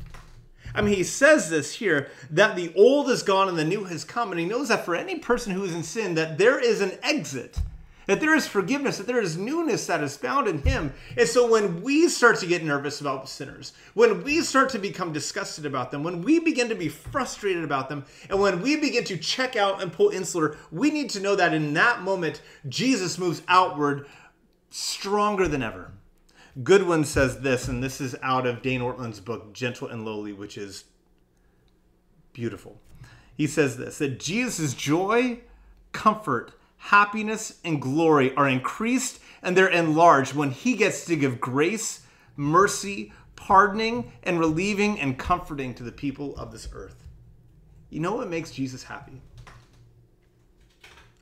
I 0.74 0.82
mean, 0.82 0.94
he 0.94 1.04
says 1.04 1.50
this 1.50 1.74
here 1.74 2.08
that 2.30 2.56
the 2.56 2.72
old 2.74 3.10
is 3.10 3.22
gone 3.22 3.48
and 3.48 3.58
the 3.58 3.64
new 3.64 3.84
has 3.84 4.04
come. 4.04 4.30
And 4.30 4.40
he 4.40 4.46
knows 4.46 4.68
that 4.68 4.84
for 4.84 4.94
any 4.94 5.18
person 5.18 5.52
who 5.52 5.64
is 5.64 5.74
in 5.74 5.82
sin, 5.82 6.14
that 6.14 6.38
there 6.38 6.58
is 6.58 6.80
an 6.80 6.92
exit, 7.02 7.58
that 8.06 8.20
there 8.20 8.34
is 8.34 8.48
forgiveness, 8.48 8.98
that 8.98 9.06
there 9.06 9.20
is 9.20 9.36
newness 9.36 9.86
that 9.86 10.02
is 10.02 10.16
found 10.16 10.48
in 10.48 10.62
him. 10.62 10.92
And 11.16 11.28
so 11.28 11.48
when 11.50 11.82
we 11.82 12.08
start 12.08 12.38
to 12.40 12.46
get 12.46 12.64
nervous 12.64 13.00
about 13.00 13.28
sinners, 13.28 13.72
when 13.94 14.24
we 14.24 14.40
start 14.40 14.70
to 14.70 14.78
become 14.78 15.12
disgusted 15.12 15.66
about 15.66 15.90
them, 15.90 16.02
when 16.02 16.22
we 16.22 16.38
begin 16.38 16.68
to 16.68 16.74
be 16.74 16.88
frustrated 16.88 17.64
about 17.64 17.88
them, 17.88 18.04
and 18.28 18.40
when 18.40 18.60
we 18.60 18.76
begin 18.76 19.04
to 19.04 19.18
check 19.18 19.56
out 19.56 19.82
and 19.82 19.92
pull 19.92 20.10
insular, 20.10 20.56
we 20.70 20.90
need 20.90 21.10
to 21.10 21.20
know 21.20 21.36
that 21.36 21.54
in 21.54 21.74
that 21.74 22.02
moment, 22.02 22.40
Jesus 22.68 23.18
moves 23.18 23.42
outward 23.46 24.06
stronger 24.70 25.46
than 25.46 25.62
ever. 25.62 25.92
Goodwin 26.62 27.04
says 27.04 27.40
this, 27.40 27.68
and 27.68 27.82
this 27.82 28.00
is 28.00 28.14
out 28.22 28.46
of 28.46 28.60
Dane 28.60 28.82
Ortlund's 28.82 29.20
book, 29.20 29.54
Gentle 29.54 29.88
and 29.88 30.04
Lowly, 30.04 30.32
which 30.32 30.58
is 30.58 30.84
beautiful. 32.32 32.78
He 33.36 33.46
says 33.46 33.76
this 33.76 33.98
that 33.98 34.20
Jesus' 34.20 34.74
joy, 34.74 35.40
comfort, 35.92 36.52
happiness, 36.76 37.58
and 37.64 37.80
glory 37.80 38.34
are 38.36 38.48
increased 38.48 39.20
and 39.42 39.56
they're 39.56 39.68
enlarged 39.68 40.34
when 40.34 40.50
he 40.50 40.74
gets 40.74 41.04
to 41.06 41.16
give 41.16 41.40
grace, 41.40 42.06
mercy, 42.36 43.12
pardoning, 43.34 44.12
and 44.22 44.38
relieving 44.38 45.00
and 45.00 45.18
comforting 45.18 45.74
to 45.74 45.82
the 45.82 45.92
people 45.92 46.36
of 46.36 46.52
this 46.52 46.68
earth. 46.72 47.06
You 47.90 48.00
know 48.00 48.14
what 48.14 48.28
makes 48.28 48.52
Jesus 48.52 48.84
happy? 48.84 49.20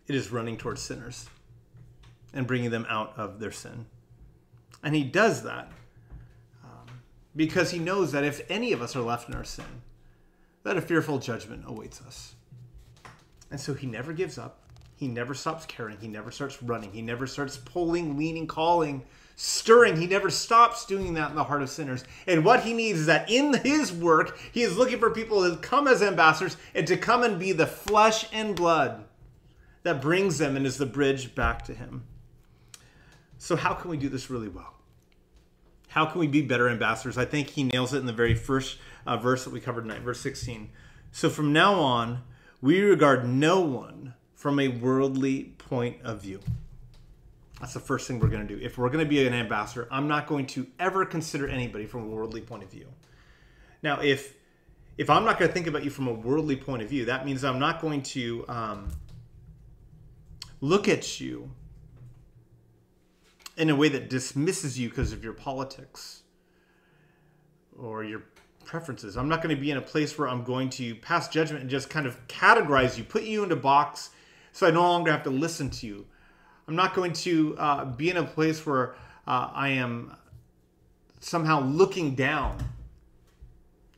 It 0.07 0.15
is 0.15 0.31
running 0.31 0.57
towards 0.57 0.83
sinners 0.83 1.29
and 2.35 2.47
bringing 2.47 2.71
them 2.71 2.87
out 2.89 3.15
of 3.17 3.41
their 3.41 3.53
sin. 3.53 3.87
And 4.83 4.95
he 4.95 5.05
does 5.05 5.43
that 5.43 5.71
um, 6.65 6.87
because 7.37 7.71
he 7.71 7.79
knows 7.79 8.13
that 8.13 8.25
if 8.25 8.41
any 8.51 8.73
of 8.73 8.81
us 8.81 8.97
are 8.97 9.03
left 9.03 9.29
in 9.29 9.35
our 9.35 9.45
sin, 9.45 9.83
that 10.63 10.77
a 10.77 10.81
fearful 10.81 11.19
judgment 11.19 11.65
awaits 11.67 12.01
us. 12.03 12.35
And 13.51 13.61
so 13.61 13.75
he 13.75 13.87
never 13.87 14.13
gives 14.13 14.39
up. 14.39 14.61
He 14.97 15.09
never 15.09 15.35
stops 15.35 15.65
caring. 15.65 15.97
He 15.99 16.09
never 16.09 16.31
starts 16.31 16.63
running. 16.63 16.93
He 16.93 17.03
never 17.03 17.27
starts 17.27 17.57
pulling, 17.57 18.19
leaning, 18.19 18.47
calling, 18.47 19.03
stirring. 19.35 19.97
He 19.97 20.07
never 20.07 20.29
stops 20.29 20.85
doing 20.85 21.15
that 21.15 21.31
in 21.31 21.37
the 21.37 21.45
heart 21.45 21.63
of 21.63 21.71
sinners. 21.71 22.05
And 22.27 22.45
what 22.45 22.65
he 22.65 22.75
needs 22.75 23.01
is 23.01 23.07
that 23.07 23.31
in 23.31 23.55
his 23.55 23.93
work, 23.93 24.39
he 24.53 24.63
is 24.63 24.77
looking 24.77 24.99
for 24.99 25.11
people 25.11 25.49
to 25.49 25.57
come 25.57 25.89
as 25.89 26.03
ambassadors 26.03 26.59
and 26.75 26.87
to 26.87 26.99
come 26.99 27.23
and 27.23 27.39
be 27.39 27.53
the 27.53 27.67
flesh 27.67 28.27
and 28.33 28.55
blood 28.55 29.05
that 29.83 30.03
brings 30.03 30.37
them 30.37 30.57
and 30.57 30.67
is 30.67 30.77
the 30.77 30.87
bridge 30.87 31.35
back 31.35 31.65
to 31.65 31.75
him. 31.75 32.05
So, 33.43 33.57
how 33.57 33.73
can 33.73 33.91
we 33.91 33.97
do 33.97 34.11
this 34.11 34.29
really 34.29 34.51
well? 34.51 34.75
How 35.89 36.05
can 36.05 36.21
we 36.21 36.27
be 36.27 36.43
better 36.43 36.69
ambassadors? 36.69 37.17
I 37.17 37.25
think 37.25 37.49
he 37.49 37.65
nails 37.65 37.95
it 37.95 37.97
in 37.97 38.05
the 38.05 38.13
very 38.13 38.35
first 38.35 38.77
uh, 39.07 39.17
verse 39.17 39.45
that 39.45 39.51
we 39.51 39.61
covered 39.61 39.81
tonight, 39.81 40.03
verse 40.03 40.21
16. 40.21 40.69
So, 41.11 41.31
from 41.31 41.51
now 41.51 41.81
on, 41.81 42.23
we 42.61 42.83
regard 42.83 43.27
no 43.27 43.63
one 43.63 44.13
from 44.35 44.61
a 44.61 44.69
worldly 44.69 45.55
point 45.57 46.03
of 46.03 46.21
view. 46.21 46.41
That's 47.61 47.73
the 47.73 47.81
first 47.81 48.07
thing 48.07 48.21
we're 48.21 48.29
going 48.29 48.47
to 48.47 48.57
do. 48.57 48.63
If 48.63 48.77
we're 48.77 48.91
going 48.91 49.03
to 49.03 49.09
be 49.09 49.27
an 49.27 49.33
ambassador, 49.33 49.89
I'm 49.91 50.07
not 50.07 50.27
going 50.27 50.47
to 50.49 50.67
ever 50.79 51.07
consider 51.07 51.49
anybody 51.49 51.87
from 51.87 52.03
a 52.03 52.09
worldly 52.09 52.43
point 52.43 52.63
of 52.63 52.71
view. 52.71 52.89
Now, 53.83 54.01
if 54.03 54.35
if 54.99 55.09
I'm 55.09 55.25
not 55.25 55.39
going 55.39 55.49
to 55.49 55.55
think 55.55 55.67
about 55.67 55.83
you 55.83 55.89
from 55.89 56.09
a 56.09 56.13
worldly 56.13 56.57
point 56.57 56.83
of 56.83 56.91
view, 56.91 57.07
that 57.07 57.25
means 57.25 57.43
I'm 57.43 57.59
not 57.59 57.81
going 57.81 58.03
to 58.03 58.45
um, 58.49 58.89
look 60.61 60.89
at 60.89 61.23
you 61.23 61.51
in 63.61 63.69
a 63.69 63.77
way 63.77 63.91
that 63.91 64.09
dismisses 64.09 64.79
you 64.79 64.89
because 64.89 65.13
of 65.13 65.23
your 65.23 65.35
politics 65.35 66.23
or 67.79 68.03
your 68.03 68.23
preferences. 68.65 69.19
I'm 69.19 69.29
not 69.29 69.43
going 69.43 69.55
to 69.55 69.61
be 69.61 69.71
in 69.71 69.77
a 69.77 69.83
place 69.83 70.19
where 70.19 70.29
I'm 70.29 70.45
going 70.45 70.71
to 70.71 70.95
pass 70.95 71.29
judgment 71.29 71.61
and 71.61 71.71
just 71.71 71.91
kind 71.91 72.07
of 72.07 72.27
categorize 72.27 72.97
you, 72.97 73.05
put 73.05 73.25
you 73.25 73.43
into 73.43 73.57
a 73.57 73.59
box 73.59 74.11
so 74.53 74.67
I 74.67 74.71
no 74.71 74.81
longer 74.81 75.13
have 75.13 75.25
to 75.25 75.31
listen 75.31 75.69
to 75.71 75.87
you. 75.87 76.07
I'm 76.69 76.75
not 76.75 76.95
going 76.95 77.13
to 77.13 77.55
uh, 77.59 77.85
be 77.85 78.09
in 78.09 78.17
a 78.17 78.25
place 78.25 78.65
where 78.65 78.95
uh, 79.27 79.51
I 79.53 79.69
am 79.71 80.17
somehow 81.21 81.61
looking 81.63 82.15
down 82.15 82.65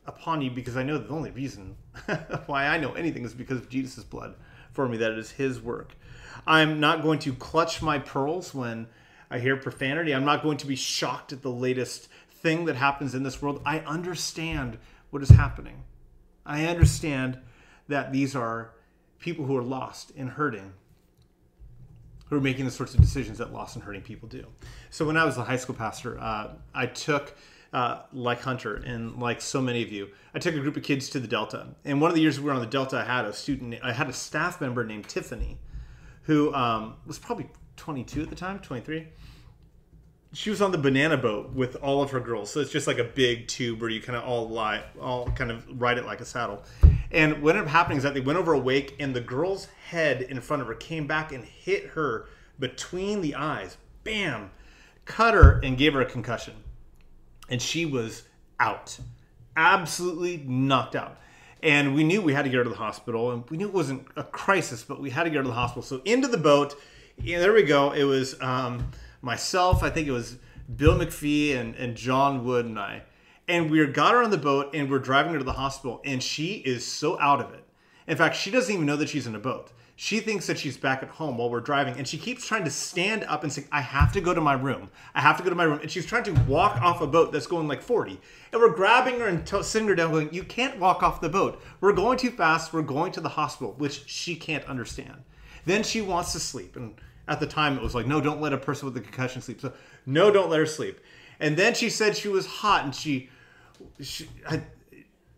upon 0.06 0.42
you 0.42 0.50
because 0.50 0.76
I 0.76 0.82
know 0.82 0.98
the 0.98 1.08
only 1.14 1.30
reason 1.30 1.76
why 2.46 2.66
I 2.66 2.78
know 2.78 2.94
anything 2.94 3.24
is 3.24 3.32
because 3.32 3.58
of 3.58 3.68
Jesus' 3.68 4.02
blood 4.02 4.34
for 4.72 4.88
me, 4.88 4.96
that 4.96 5.12
it 5.12 5.18
is 5.18 5.30
His 5.30 5.60
work. 5.60 5.92
I'm 6.48 6.80
not 6.80 7.02
going 7.02 7.20
to 7.20 7.32
clutch 7.32 7.80
my 7.80 8.00
pearls 8.00 8.52
when 8.52 8.88
I 9.32 9.38
hear 9.38 9.56
profanity. 9.56 10.14
I'm 10.14 10.26
not 10.26 10.42
going 10.42 10.58
to 10.58 10.66
be 10.66 10.76
shocked 10.76 11.32
at 11.32 11.40
the 11.40 11.50
latest 11.50 12.08
thing 12.30 12.66
that 12.66 12.76
happens 12.76 13.14
in 13.14 13.22
this 13.22 13.40
world. 13.40 13.62
I 13.64 13.78
understand 13.78 14.76
what 15.08 15.22
is 15.22 15.30
happening. 15.30 15.84
I 16.44 16.66
understand 16.66 17.38
that 17.88 18.12
these 18.12 18.36
are 18.36 18.74
people 19.20 19.46
who 19.46 19.56
are 19.56 19.62
lost 19.62 20.12
and 20.18 20.28
hurting, 20.28 20.74
who 22.26 22.36
are 22.36 22.42
making 22.42 22.66
the 22.66 22.70
sorts 22.70 22.92
of 22.92 23.00
decisions 23.00 23.38
that 23.38 23.54
lost 23.54 23.74
and 23.74 23.82
hurting 23.82 24.02
people 24.02 24.28
do. 24.28 24.44
So 24.90 25.06
when 25.06 25.16
I 25.16 25.24
was 25.24 25.38
a 25.38 25.44
high 25.44 25.56
school 25.56 25.76
pastor, 25.76 26.20
uh, 26.20 26.50
I 26.74 26.86
took. 26.86 27.34
Uh, 27.72 28.02
like 28.12 28.42
Hunter 28.42 28.74
and 28.74 29.18
like 29.18 29.40
so 29.40 29.58
many 29.58 29.82
of 29.82 29.90
you, 29.90 30.10
I 30.34 30.38
took 30.40 30.54
a 30.54 30.60
group 30.60 30.76
of 30.76 30.82
kids 30.82 31.08
to 31.08 31.18
the 31.18 31.26
Delta. 31.26 31.68
And 31.86 32.02
one 32.02 32.10
of 32.10 32.14
the 32.14 32.20
years 32.20 32.38
we 32.38 32.44
were 32.44 32.52
on 32.52 32.60
the 32.60 32.66
Delta, 32.66 32.98
I 32.98 33.04
had 33.04 33.24
a 33.24 33.32
student, 33.32 33.76
I 33.82 33.92
had 33.92 34.10
a 34.10 34.12
staff 34.12 34.60
member 34.60 34.84
named 34.84 35.08
Tiffany, 35.08 35.56
who 36.24 36.52
um, 36.52 36.96
was 37.06 37.18
probably 37.18 37.48
22 37.76 38.22
at 38.22 38.30
the 38.30 38.36
time, 38.36 38.58
23 38.60 39.08
she 40.34 40.48
was 40.48 40.62
on 40.62 40.72
the 40.72 40.78
banana 40.78 41.16
boat 41.16 41.52
with 41.52 41.76
all 41.76 42.02
of 42.02 42.10
her 42.10 42.20
girls. 42.20 42.50
So 42.50 42.60
it's 42.60 42.70
just 42.70 42.86
like 42.86 42.98
a 42.98 43.04
big 43.04 43.48
tube 43.48 43.80
where 43.80 43.90
you 43.90 44.00
kind 44.00 44.16
of 44.16 44.24
all 44.24 44.48
lie, 44.48 44.82
all 45.00 45.30
kind 45.32 45.50
of 45.50 45.64
ride 45.80 45.98
it 45.98 46.06
like 46.06 46.20
a 46.20 46.24
saddle. 46.24 46.62
And 47.10 47.42
what 47.42 47.54
ended 47.54 47.68
up 47.68 47.72
happening 47.72 47.98
is 47.98 48.04
that 48.04 48.14
they 48.14 48.20
went 48.20 48.38
over 48.38 48.54
a 48.54 48.58
wake, 48.58 48.96
and 48.98 49.14
the 49.14 49.20
girl's 49.20 49.66
head 49.88 50.22
in 50.22 50.40
front 50.40 50.62
of 50.62 50.68
her 50.68 50.74
came 50.74 51.06
back 51.06 51.32
and 51.32 51.44
hit 51.44 51.88
her 51.88 52.26
between 52.58 53.20
the 53.20 53.34
eyes. 53.34 53.76
Bam! 54.04 54.50
Cut 55.04 55.34
her 55.34 55.60
and 55.62 55.76
gave 55.76 55.92
her 55.92 56.00
a 56.00 56.06
concussion. 56.06 56.54
And 57.50 57.60
she 57.60 57.84
was 57.84 58.22
out. 58.58 58.98
Absolutely 59.54 60.38
knocked 60.38 60.96
out. 60.96 61.18
And 61.62 61.94
we 61.94 62.02
knew 62.02 62.22
we 62.22 62.32
had 62.32 62.44
to 62.44 62.48
get 62.48 62.56
her 62.56 62.64
to 62.64 62.70
the 62.70 62.76
hospital, 62.76 63.32
and 63.32 63.48
we 63.50 63.58
knew 63.58 63.68
it 63.68 63.74
wasn't 63.74 64.06
a 64.16 64.24
crisis, 64.24 64.82
but 64.82 64.98
we 64.98 65.10
had 65.10 65.24
to 65.24 65.30
get 65.30 65.36
her 65.36 65.42
to 65.42 65.48
the 65.48 65.54
hospital. 65.54 65.82
So 65.82 66.00
into 66.06 66.28
the 66.28 66.38
boat. 66.38 66.74
Yeah, 67.16 67.38
there 67.40 67.52
we 67.52 67.62
go. 67.62 67.92
It 67.92 68.04
was. 68.04 68.40
Um, 68.40 68.90
myself, 69.22 69.82
I 69.82 69.90
think 69.90 70.08
it 70.08 70.12
was 70.12 70.36
Bill 70.76 70.98
McPhee 70.98 71.56
and, 71.56 71.74
and 71.76 71.96
John 71.96 72.44
Wood 72.44 72.66
and 72.66 72.78
I. 72.78 73.02
And 73.48 73.70
we 73.70 73.84
got 73.86 74.12
her 74.12 74.22
on 74.22 74.30
the 74.30 74.38
boat 74.38 74.74
and 74.74 74.90
we're 74.90 74.98
driving 74.98 75.32
her 75.32 75.38
to 75.38 75.44
the 75.44 75.52
hospital, 75.52 76.00
and 76.04 76.22
she 76.22 76.54
is 76.54 76.86
so 76.86 77.18
out 77.20 77.40
of 77.40 77.52
it. 77.54 77.64
In 78.06 78.16
fact, 78.16 78.36
she 78.36 78.50
doesn't 78.50 78.72
even 78.72 78.86
know 78.86 78.96
that 78.96 79.08
she's 79.08 79.26
in 79.26 79.34
a 79.34 79.40
boat. 79.40 79.72
She 79.94 80.20
thinks 80.20 80.46
that 80.46 80.58
she's 80.58 80.76
back 80.76 81.02
at 81.02 81.10
home 81.10 81.38
while 81.38 81.50
we're 81.50 81.60
driving, 81.60 81.96
and 81.96 82.08
she 82.08 82.18
keeps 82.18 82.46
trying 82.46 82.64
to 82.64 82.70
stand 82.70 83.24
up 83.24 83.42
and 83.44 83.52
say, 83.52 83.64
I 83.70 83.80
have 83.82 84.12
to 84.12 84.20
go 84.20 84.34
to 84.34 84.40
my 84.40 84.54
room. 84.54 84.90
I 85.14 85.20
have 85.20 85.36
to 85.36 85.42
go 85.42 85.50
to 85.50 85.54
my 85.54 85.64
room. 85.64 85.80
And 85.80 85.90
she's 85.90 86.06
trying 86.06 86.24
to 86.24 86.32
walk 86.48 86.80
off 86.80 87.02
a 87.02 87.06
boat 87.06 87.30
that's 87.30 87.46
going 87.46 87.68
like 87.68 87.82
40. 87.82 88.18
And 88.52 88.60
we're 88.60 88.74
grabbing 88.74 89.20
her 89.20 89.26
and 89.26 89.46
t- 89.46 89.62
sitting 89.62 89.86
her 89.88 89.94
down, 89.94 90.10
going, 90.10 90.32
You 90.32 90.44
can't 90.44 90.78
walk 90.78 91.02
off 91.02 91.20
the 91.20 91.28
boat. 91.28 91.62
We're 91.80 91.92
going 91.92 92.18
too 92.18 92.30
fast. 92.30 92.72
We're 92.72 92.82
going 92.82 93.12
to 93.12 93.20
the 93.20 93.28
hospital, 93.28 93.74
which 93.78 94.08
she 94.08 94.34
can't 94.34 94.64
understand. 94.64 95.22
Then 95.64 95.82
she 95.82 96.00
wants 96.00 96.32
to 96.32 96.40
sleep. 96.40 96.76
And 96.76 96.94
at 97.28 97.40
the 97.40 97.46
time 97.46 97.76
it 97.76 97.82
was 97.82 97.94
like 97.94 98.06
no 98.06 98.20
don't 98.20 98.40
let 98.40 98.52
a 98.52 98.58
person 98.58 98.86
with 98.86 98.96
a 98.96 99.00
concussion 99.00 99.42
sleep. 99.42 99.60
So 99.60 99.72
no 100.06 100.30
don't 100.30 100.50
let 100.50 100.58
her 100.58 100.66
sleep. 100.66 101.00
And 101.40 101.56
then 101.56 101.74
she 101.74 101.90
said 101.90 102.16
she 102.16 102.28
was 102.28 102.46
hot 102.46 102.84
and 102.84 102.94
she 102.94 103.30
she 104.00 104.28
I, 104.48 104.62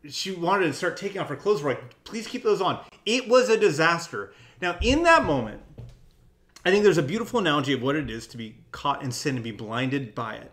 she 0.08 0.32
wanted 0.32 0.66
to 0.66 0.72
start 0.72 0.96
taking 0.96 1.20
off 1.20 1.28
her 1.28 1.36
clothes. 1.36 1.62
We're 1.62 1.70
like 1.70 2.04
please 2.04 2.26
keep 2.26 2.42
those 2.42 2.60
on. 2.60 2.80
It 3.04 3.28
was 3.28 3.48
a 3.48 3.58
disaster. 3.58 4.32
Now 4.60 4.76
in 4.80 5.02
that 5.02 5.24
moment 5.24 5.60
i 6.66 6.70
think 6.70 6.82
there's 6.82 6.96
a 6.96 7.02
beautiful 7.02 7.38
analogy 7.38 7.74
of 7.74 7.82
what 7.82 7.94
it 7.94 8.08
is 8.08 8.26
to 8.26 8.38
be 8.38 8.56
caught 8.72 9.02
in 9.02 9.12
sin 9.12 9.34
and 9.34 9.44
be 9.44 9.52
blinded 9.52 10.14
by 10.14 10.36
it. 10.36 10.50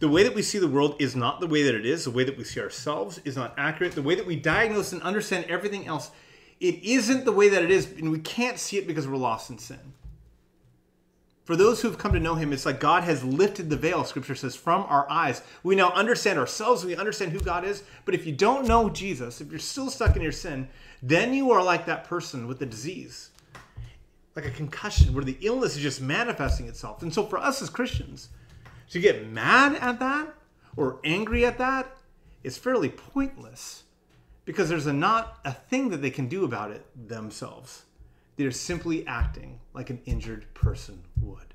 The 0.00 0.08
way 0.08 0.24
that 0.24 0.34
we 0.34 0.42
see 0.42 0.58
the 0.58 0.68
world 0.68 0.96
is 0.98 1.14
not 1.14 1.38
the 1.38 1.46
way 1.46 1.62
that 1.62 1.76
it 1.76 1.86
is. 1.86 2.04
The 2.04 2.10
way 2.10 2.24
that 2.24 2.36
we 2.36 2.42
see 2.42 2.60
ourselves 2.60 3.20
is 3.24 3.36
not 3.36 3.54
accurate. 3.56 3.92
The 3.92 4.02
way 4.02 4.16
that 4.16 4.26
we 4.26 4.34
diagnose 4.34 4.92
and 4.92 5.00
understand 5.02 5.44
everything 5.44 5.86
else 5.86 6.10
it 6.62 6.84
isn't 6.84 7.24
the 7.24 7.32
way 7.32 7.48
that 7.48 7.64
it 7.64 7.72
is, 7.72 7.90
and 7.90 8.12
we 8.12 8.20
can't 8.20 8.56
see 8.56 8.78
it 8.78 8.86
because 8.86 9.08
we're 9.08 9.16
lost 9.16 9.50
in 9.50 9.58
sin. 9.58 9.80
For 11.42 11.56
those 11.56 11.82
who 11.82 11.88
have 11.88 11.98
come 11.98 12.12
to 12.12 12.20
know 12.20 12.36
him, 12.36 12.52
it's 12.52 12.64
like 12.64 12.78
God 12.78 13.02
has 13.02 13.24
lifted 13.24 13.68
the 13.68 13.76
veil, 13.76 14.04
scripture 14.04 14.36
says, 14.36 14.54
from 14.54 14.82
our 14.82 15.10
eyes. 15.10 15.42
We 15.64 15.74
now 15.74 15.90
understand 15.90 16.38
ourselves, 16.38 16.84
we 16.84 16.94
understand 16.94 17.32
who 17.32 17.40
God 17.40 17.64
is. 17.64 17.82
But 18.04 18.14
if 18.14 18.24
you 18.24 18.32
don't 18.32 18.68
know 18.68 18.88
Jesus, 18.88 19.40
if 19.40 19.50
you're 19.50 19.58
still 19.58 19.90
stuck 19.90 20.14
in 20.14 20.22
your 20.22 20.30
sin, 20.30 20.68
then 21.02 21.34
you 21.34 21.50
are 21.50 21.64
like 21.64 21.84
that 21.86 22.04
person 22.04 22.46
with 22.46 22.60
the 22.60 22.66
disease, 22.66 23.30
like 24.36 24.46
a 24.46 24.50
concussion, 24.52 25.12
where 25.12 25.24
the 25.24 25.38
illness 25.40 25.74
is 25.74 25.82
just 25.82 26.00
manifesting 26.00 26.68
itself. 26.68 27.02
And 27.02 27.12
so 27.12 27.26
for 27.26 27.38
us 27.38 27.60
as 27.60 27.70
Christians, 27.70 28.28
to 28.90 29.00
get 29.00 29.28
mad 29.28 29.74
at 29.80 29.98
that 29.98 30.32
or 30.76 31.00
angry 31.02 31.44
at 31.44 31.58
that 31.58 31.96
is 32.44 32.56
fairly 32.56 32.88
pointless 32.88 33.82
because 34.44 34.68
there's 34.68 34.86
a 34.86 34.92
not 34.92 35.38
a 35.44 35.52
thing 35.52 35.90
that 35.90 36.02
they 36.02 36.10
can 36.10 36.28
do 36.28 36.44
about 36.44 36.70
it 36.70 36.86
themselves. 37.08 37.82
They're 38.36 38.50
simply 38.50 39.06
acting 39.06 39.60
like 39.74 39.90
an 39.90 40.00
injured 40.04 40.52
person 40.54 41.02
would. 41.20 41.54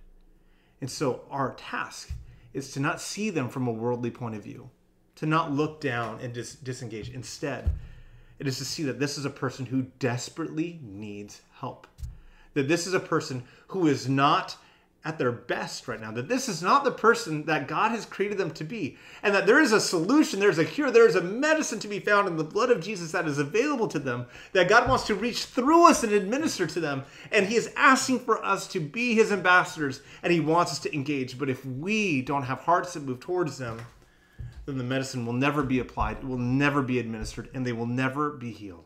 And 0.80 0.90
so 0.90 1.22
our 1.30 1.54
task 1.56 2.12
is 2.54 2.72
to 2.72 2.80
not 2.80 3.02
see 3.02 3.30
them 3.30 3.50
from 3.50 3.68
a 3.68 3.72
worldly 3.72 4.12
point 4.12 4.36
of 4.36 4.44
view, 4.44 4.70
to 5.16 5.26
not 5.26 5.52
look 5.52 5.82
down 5.82 6.20
and 6.22 6.34
dis- 6.34 6.56
disengage. 6.56 7.10
Instead, 7.10 7.72
it 8.40 8.48
is 8.48 8.58
to 8.60 8.66
see 8.66 8.84
that 8.84 9.00
this 9.00 9.18
is 9.18 9.26
a 9.26 9.30
person 9.30 9.66
who 9.66 9.88
desperately 10.00 10.80
needs 10.84 11.42
help. 11.60 11.88
That 12.54 12.68
this 12.68 12.88
is 12.88 12.94
a 12.94 13.00
person 13.00 13.44
who 13.68 13.88
is 13.88 14.08
not 14.08 14.56
at 15.06 15.18
their 15.18 15.32
best 15.32 15.88
right 15.88 16.02
now. 16.02 16.12
That 16.12 16.28
this 16.28 16.50
is 16.50 16.62
not 16.62 16.84
the 16.84 16.92
person 16.92 17.46
that 17.46 17.68
God 17.68 17.92
has 17.92 18.06
created 18.06 18.38
them 18.38 18.52
to 18.52 18.64
be. 18.64 18.98
And 19.24 19.34
that 19.34 19.46
there 19.46 19.62
is 19.62 19.72
a 19.72 19.80
solution, 19.80 20.40
there's 20.40 20.58
a 20.58 20.66
cure, 20.66 20.92
there 20.92 21.08
is 21.08 21.16
a 21.16 21.22
medicine 21.22 21.80
to 21.80 21.88
be 21.88 22.00
found 22.00 22.28
in 22.28 22.36
the 22.36 22.44
blood 22.44 22.70
of 22.70 22.84
Jesus 22.84 23.12
that 23.14 23.28
is 23.28 23.38
available 23.38 23.88
to 23.88 24.00
them. 24.00 24.26
That 24.54 24.70
God 24.70 24.90
wants 24.90 25.08
to 25.08 25.16
reach 25.16 25.46
through 25.46 25.90
us 25.90 26.04
and 26.04 26.12
administer 26.12 26.68
to 26.68 26.80
them. 26.80 27.04
And 27.32 27.46
He 27.46 27.56
is 27.56 27.72
asking 27.78 28.20
for 28.20 28.44
us 28.44 28.68
to 28.70 28.80
be 28.80 29.16
His 29.16 29.32
ambassadors 29.32 30.02
and 30.24 30.34
He 30.34 30.40
wants 30.40 30.74
us 30.74 30.80
to 30.80 30.94
engage. 30.94 31.40
But 31.40 31.50
if 31.50 31.66
we 31.66 32.22
don't 32.22 32.44
have 32.44 32.60
hearts 32.60 32.94
that 32.94 33.04
move 33.04 33.20
towards 33.20 33.58
them, 33.58 33.80
then 34.66 34.78
the 34.78 34.84
medicine 34.84 35.26
will 35.26 35.34
never 35.34 35.64
be 35.64 35.80
applied, 35.80 36.18
it 36.18 36.26
will 36.26 36.38
never 36.38 36.82
be 36.82 37.00
administered, 37.00 37.50
and 37.54 37.66
they 37.66 37.72
will 37.72 37.86
never 37.86 38.32
be 38.32 38.52
healed. 38.52 38.84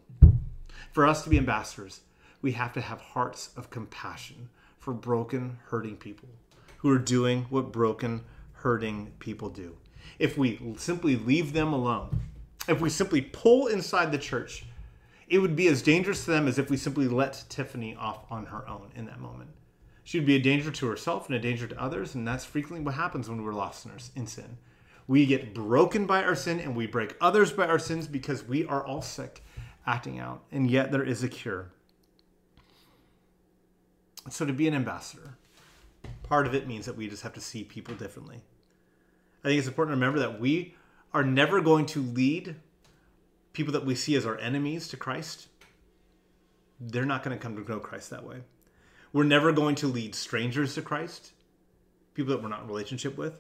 For 0.91 1.08
us 1.08 1.24
to 1.24 1.30
be 1.30 1.39
ambassadors, 1.39 2.02
we 2.41 2.52
have 2.52 2.71
to 2.74 2.82
have 2.82 3.02
hearts 3.02 3.50
of 3.58 3.71
compassion 3.71 4.50
for 4.81 4.93
broken, 4.93 5.59
hurting 5.67 5.95
people 5.95 6.27
who 6.79 6.89
are 6.89 6.97
doing 6.97 7.45
what 7.49 7.71
broken, 7.71 8.21
hurting 8.53 9.13
people 9.19 9.47
do. 9.47 9.77
If 10.17 10.37
we 10.37 10.59
simply 10.77 11.15
leave 11.15 11.53
them 11.53 11.71
alone, 11.71 12.19
if 12.67 12.81
we 12.81 12.89
simply 12.89 13.21
pull 13.21 13.67
inside 13.67 14.11
the 14.11 14.17
church, 14.17 14.65
it 15.27 15.37
would 15.37 15.55
be 15.55 15.67
as 15.67 15.83
dangerous 15.83 16.25
to 16.25 16.31
them 16.31 16.47
as 16.47 16.57
if 16.57 16.71
we 16.71 16.77
simply 16.77 17.07
let 17.07 17.45
Tiffany 17.47 17.95
off 17.95 18.23
on 18.31 18.47
her 18.47 18.67
own 18.67 18.89
in 18.95 19.05
that 19.05 19.19
moment. 19.19 19.51
She 20.03 20.17
would 20.17 20.25
be 20.25 20.35
a 20.35 20.41
danger 20.41 20.71
to 20.71 20.87
herself 20.87 21.27
and 21.27 21.35
a 21.35 21.39
danger 21.39 21.67
to 21.67 21.81
others, 21.81 22.15
and 22.15 22.27
that's 22.27 22.43
frequently 22.43 22.83
what 22.83 22.95
happens 22.95 23.29
when 23.29 23.43
we're 23.43 23.53
lost 23.53 23.87
in 24.15 24.25
sin. 24.25 24.57
We 25.07 25.27
get 25.27 25.53
broken 25.53 26.07
by 26.07 26.23
our 26.23 26.35
sin 26.35 26.59
and 26.59 26.75
we 26.75 26.87
break 26.87 27.15
others 27.21 27.53
by 27.53 27.67
our 27.67 27.79
sins 27.79 28.07
because 28.07 28.43
we 28.43 28.65
are 28.65 28.83
all 28.83 29.03
sick 29.03 29.43
acting 29.85 30.19
out, 30.19 30.41
and 30.51 30.69
yet 30.69 30.91
there 30.91 31.03
is 31.03 31.23
a 31.23 31.29
cure. 31.29 31.71
So 34.29 34.45
to 34.45 34.53
be 34.53 34.67
an 34.67 34.73
ambassador, 34.73 35.38
part 36.23 36.45
of 36.47 36.53
it 36.53 36.67
means 36.67 36.86
that 36.86 36.95
we 36.95 37.07
just 37.07 37.23
have 37.23 37.34
to 37.34 37.41
see 37.41 37.63
people 37.63 37.95
differently. 37.95 38.41
I 39.43 39.47
think 39.47 39.60
it's 39.60 39.67
important 39.67 39.95
to 39.95 39.99
remember 39.99 40.19
that 40.19 40.39
we 40.39 40.75
are 41.13 41.23
never 41.23 41.62
going 41.62 41.86
to 41.88 42.01
lead 42.01 42.55
people 43.53 43.73
that 43.73 43.86
we 43.86 43.95
see 43.95 44.15
as 44.15 44.25
our 44.25 44.38
enemies 44.38 44.88
to 44.89 44.97
Christ. 44.97 45.47
They're 46.79 47.05
not 47.05 47.23
going 47.23 47.38
to 47.38 47.41
come 47.41 47.55
to 47.55 47.69
know 47.69 47.79
Christ 47.79 48.10
that 48.12 48.23
way. 48.23 48.38
We're 49.13 49.23
never 49.23 49.51
going 49.51 49.75
to 49.75 49.88
lead 49.88 50.15
strangers 50.15 50.75
to 50.75 50.81
Christ, 50.81 51.31
people 52.13 52.34
that 52.34 52.41
we're 52.41 52.49
not 52.49 52.62
in 52.62 52.67
relationship 52.67 53.17
with. 53.17 53.34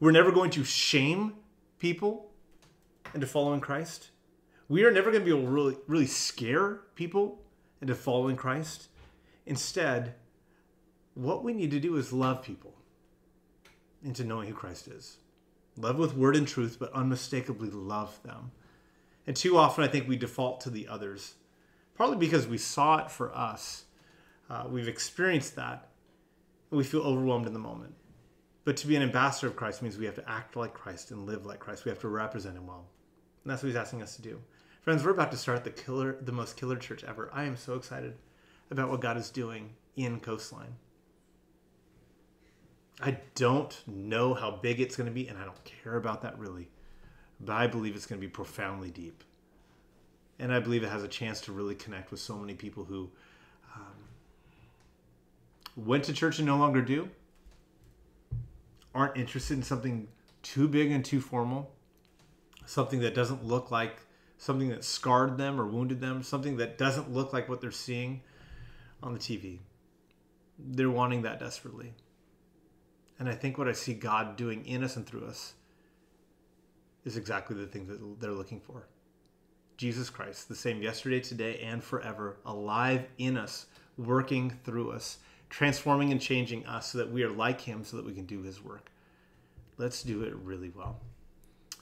We're 0.00 0.10
never 0.10 0.32
going 0.32 0.50
to 0.52 0.64
shame 0.64 1.34
people 1.78 2.30
into 3.14 3.26
following 3.26 3.60
Christ. 3.60 4.10
We 4.68 4.84
are 4.84 4.90
never 4.90 5.10
going 5.10 5.22
to 5.22 5.24
be 5.24 5.36
able 5.36 5.48
to 5.48 5.54
really, 5.54 5.76
really 5.86 6.06
scare 6.06 6.80
people 6.94 7.42
into 7.80 7.94
following 7.94 8.34
Christ. 8.34 8.88
Instead, 9.46 10.14
what 11.14 11.44
we 11.44 11.52
need 11.52 11.70
to 11.70 11.80
do 11.80 11.96
is 11.96 12.12
love 12.12 12.42
people 12.42 12.74
into 14.02 14.24
knowing 14.24 14.48
who 14.48 14.54
Christ 14.54 14.88
is. 14.88 15.18
Love 15.76 15.96
with 15.96 16.16
word 16.16 16.36
and 16.36 16.46
truth, 16.46 16.76
but 16.78 16.92
unmistakably 16.92 17.70
love 17.70 18.20
them. 18.22 18.52
And 19.26 19.34
too 19.34 19.56
often, 19.56 19.82
I 19.82 19.88
think 19.88 20.08
we 20.08 20.16
default 20.16 20.60
to 20.62 20.70
the 20.70 20.86
others, 20.88 21.34
partly 21.96 22.16
because 22.16 22.46
we 22.46 22.58
saw 22.58 22.98
it 22.98 23.10
for 23.10 23.34
us. 23.34 23.84
Uh, 24.48 24.64
we've 24.68 24.88
experienced 24.88 25.56
that. 25.56 25.88
and 26.70 26.78
we 26.78 26.84
feel 26.84 27.02
overwhelmed 27.02 27.46
in 27.46 27.54
the 27.54 27.58
moment. 27.58 27.94
But 28.64 28.76
to 28.78 28.86
be 28.86 28.96
an 28.96 29.02
ambassador 29.02 29.46
of 29.46 29.56
Christ 29.56 29.82
means 29.82 29.98
we 29.98 30.06
have 30.06 30.14
to 30.14 30.30
act 30.30 30.56
like 30.56 30.74
Christ 30.74 31.10
and 31.10 31.26
live 31.26 31.44
like 31.44 31.60
Christ. 31.60 31.84
We 31.84 31.90
have 31.90 32.00
to 32.00 32.08
represent 32.08 32.56
him 32.56 32.66
well. 32.66 32.86
And 33.42 33.50
that's 33.50 33.62
what 33.62 33.68
he's 33.68 33.76
asking 33.76 34.02
us 34.02 34.16
to 34.16 34.22
do. 34.22 34.40
Friends, 34.82 35.04
we're 35.04 35.10
about 35.10 35.30
to 35.32 35.36
start 35.36 35.64
the 35.64 35.70
killer 35.70 36.16
the 36.20 36.32
most 36.32 36.56
killer 36.56 36.76
church 36.76 37.04
ever. 37.04 37.30
I 37.32 37.44
am 37.44 37.56
so 37.56 37.74
excited 37.74 38.16
about 38.74 38.90
what 38.90 39.00
God 39.00 39.16
is 39.16 39.30
doing 39.30 39.70
in 39.96 40.20
Coastline. 40.20 40.76
I 43.00 43.18
don't 43.34 43.80
know 43.86 44.34
how 44.34 44.50
big 44.50 44.80
it's 44.80 44.96
going 44.96 45.08
to 45.08 45.12
be, 45.12 45.26
and 45.28 45.38
I 45.38 45.44
don't 45.44 45.64
care 45.64 45.96
about 45.96 46.22
that 46.22 46.38
really. 46.38 46.68
But 47.40 47.54
I 47.54 47.66
believe 47.66 47.96
it's 47.96 48.06
going 48.06 48.20
to 48.20 48.26
be 48.26 48.30
profoundly 48.30 48.90
deep. 48.90 49.24
And 50.38 50.52
I 50.52 50.60
believe 50.60 50.82
it 50.82 50.88
has 50.88 51.02
a 51.02 51.08
chance 51.08 51.40
to 51.42 51.52
really 51.52 51.74
connect 51.74 52.10
with 52.10 52.20
so 52.20 52.36
many 52.36 52.54
people 52.54 52.84
who 52.84 53.10
um, 53.74 53.94
went 55.76 56.04
to 56.04 56.12
church 56.12 56.38
and 56.38 56.46
no 56.46 56.56
longer 56.56 56.82
do, 56.82 57.08
aren't 58.94 59.16
interested 59.16 59.56
in 59.56 59.62
something 59.62 60.08
too 60.42 60.68
big 60.68 60.90
and 60.90 61.04
too 61.04 61.20
formal, 61.20 61.70
something 62.66 63.00
that 63.00 63.14
doesn't 63.14 63.44
look 63.44 63.70
like 63.70 64.00
something 64.36 64.68
that 64.68 64.84
scarred 64.84 65.38
them 65.38 65.60
or 65.60 65.66
wounded 65.66 66.00
them, 66.00 66.22
something 66.22 66.56
that 66.56 66.76
doesn't 66.76 67.10
look 67.10 67.32
like 67.32 67.48
what 67.48 67.60
they're 67.60 67.70
seeing 67.70 68.20
on 69.04 69.12
the 69.12 69.18
TV. 69.20 69.58
They're 70.58 70.90
wanting 70.90 71.22
that 71.22 71.38
desperately. 71.38 71.92
And 73.18 73.28
I 73.28 73.34
think 73.34 73.58
what 73.58 73.68
I 73.68 73.72
see 73.72 73.94
God 73.94 74.36
doing 74.36 74.66
in 74.66 74.82
us 74.82 74.96
and 74.96 75.06
through 75.06 75.26
us 75.26 75.54
is 77.04 77.16
exactly 77.16 77.54
the 77.54 77.66
thing 77.66 77.86
that 77.86 78.20
they're 78.20 78.32
looking 78.32 78.60
for. 78.60 78.88
Jesus 79.76 80.08
Christ, 80.08 80.48
the 80.48 80.54
same 80.54 80.82
yesterday, 80.82 81.20
today, 81.20 81.60
and 81.60 81.82
forever, 81.82 82.36
alive 82.46 83.04
in 83.18 83.36
us, 83.36 83.66
working 83.98 84.50
through 84.64 84.90
us, 84.90 85.18
transforming 85.50 86.10
and 86.10 86.20
changing 86.20 86.64
us 86.66 86.92
so 86.92 86.98
that 86.98 87.10
we 87.10 87.22
are 87.22 87.30
like 87.30 87.60
Him 87.60 87.84
so 87.84 87.96
that 87.96 88.06
we 88.06 88.14
can 88.14 88.24
do 88.24 88.42
His 88.42 88.62
work. 88.62 88.90
Let's 89.76 90.02
do 90.02 90.22
it 90.22 90.34
really 90.36 90.72
well. 90.74 91.00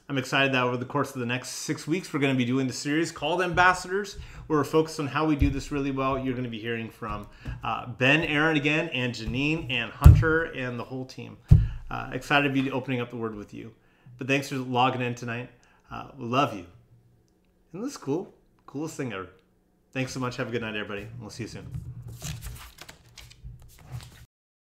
I'm 0.08 0.18
excited 0.18 0.52
that 0.52 0.62
over 0.62 0.76
the 0.76 0.84
course 0.84 1.14
of 1.14 1.20
the 1.20 1.26
next 1.26 1.50
six 1.50 1.86
weeks, 1.86 2.12
we're 2.12 2.20
going 2.20 2.34
to 2.34 2.38
be 2.38 2.44
doing 2.44 2.66
the 2.66 2.72
series 2.72 3.12
called 3.12 3.40
Ambassadors, 3.40 4.18
where 4.46 4.58
we're 4.58 4.64
focused 4.64 5.00
on 5.00 5.06
how 5.06 5.24
we 5.24 5.36
do 5.36 5.48
this 5.48 5.70
really 5.70 5.90
well. 5.90 6.18
You're 6.18 6.34
going 6.34 6.44
to 6.44 6.50
be 6.50 6.58
hearing 6.58 6.90
from 6.90 7.26
uh, 7.64 7.86
Ben, 7.86 8.22
Aaron 8.22 8.56
again, 8.56 8.88
and 8.90 9.14
Janine, 9.14 9.70
and 9.70 9.90
Hunter, 9.90 10.44
and 10.44 10.78
the 10.78 10.84
whole 10.84 11.04
team. 11.06 11.38
Uh, 11.90 12.10
excited 12.12 12.52
to 12.52 12.62
be 12.62 12.70
opening 12.70 13.00
up 13.00 13.10
the 13.10 13.16
Word 13.16 13.34
with 13.34 13.54
you. 13.54 13.72
But 14.18 14.26
thanks 14.26 14.48
for 14.48 14.56
logging 14.56 15.02
in 15.02 15.14
tonight. 15.14 15.50
Uh, 15.90 16.08
love 16.18 16.54
you. 16.54 16.66
Isn't 17.72 17.84
this 17.84 17.96
cool? 17.96 18.34
Coolest 18.66 18.96
thing 18.96 19.12
ever. 19.12 19.28
Thanks 19.92 20.12
so 20.12 20.20
much. 20.20 20.36
Have 20.36 20.48
a 20.48 20.50
good 20.50 20.62
night, 20.62 20.74
everybody. 20.76 21.06
We'll 21.20 21.30
see 21.30 21.44
you 21.44 21.48
soon. 21.48 21.66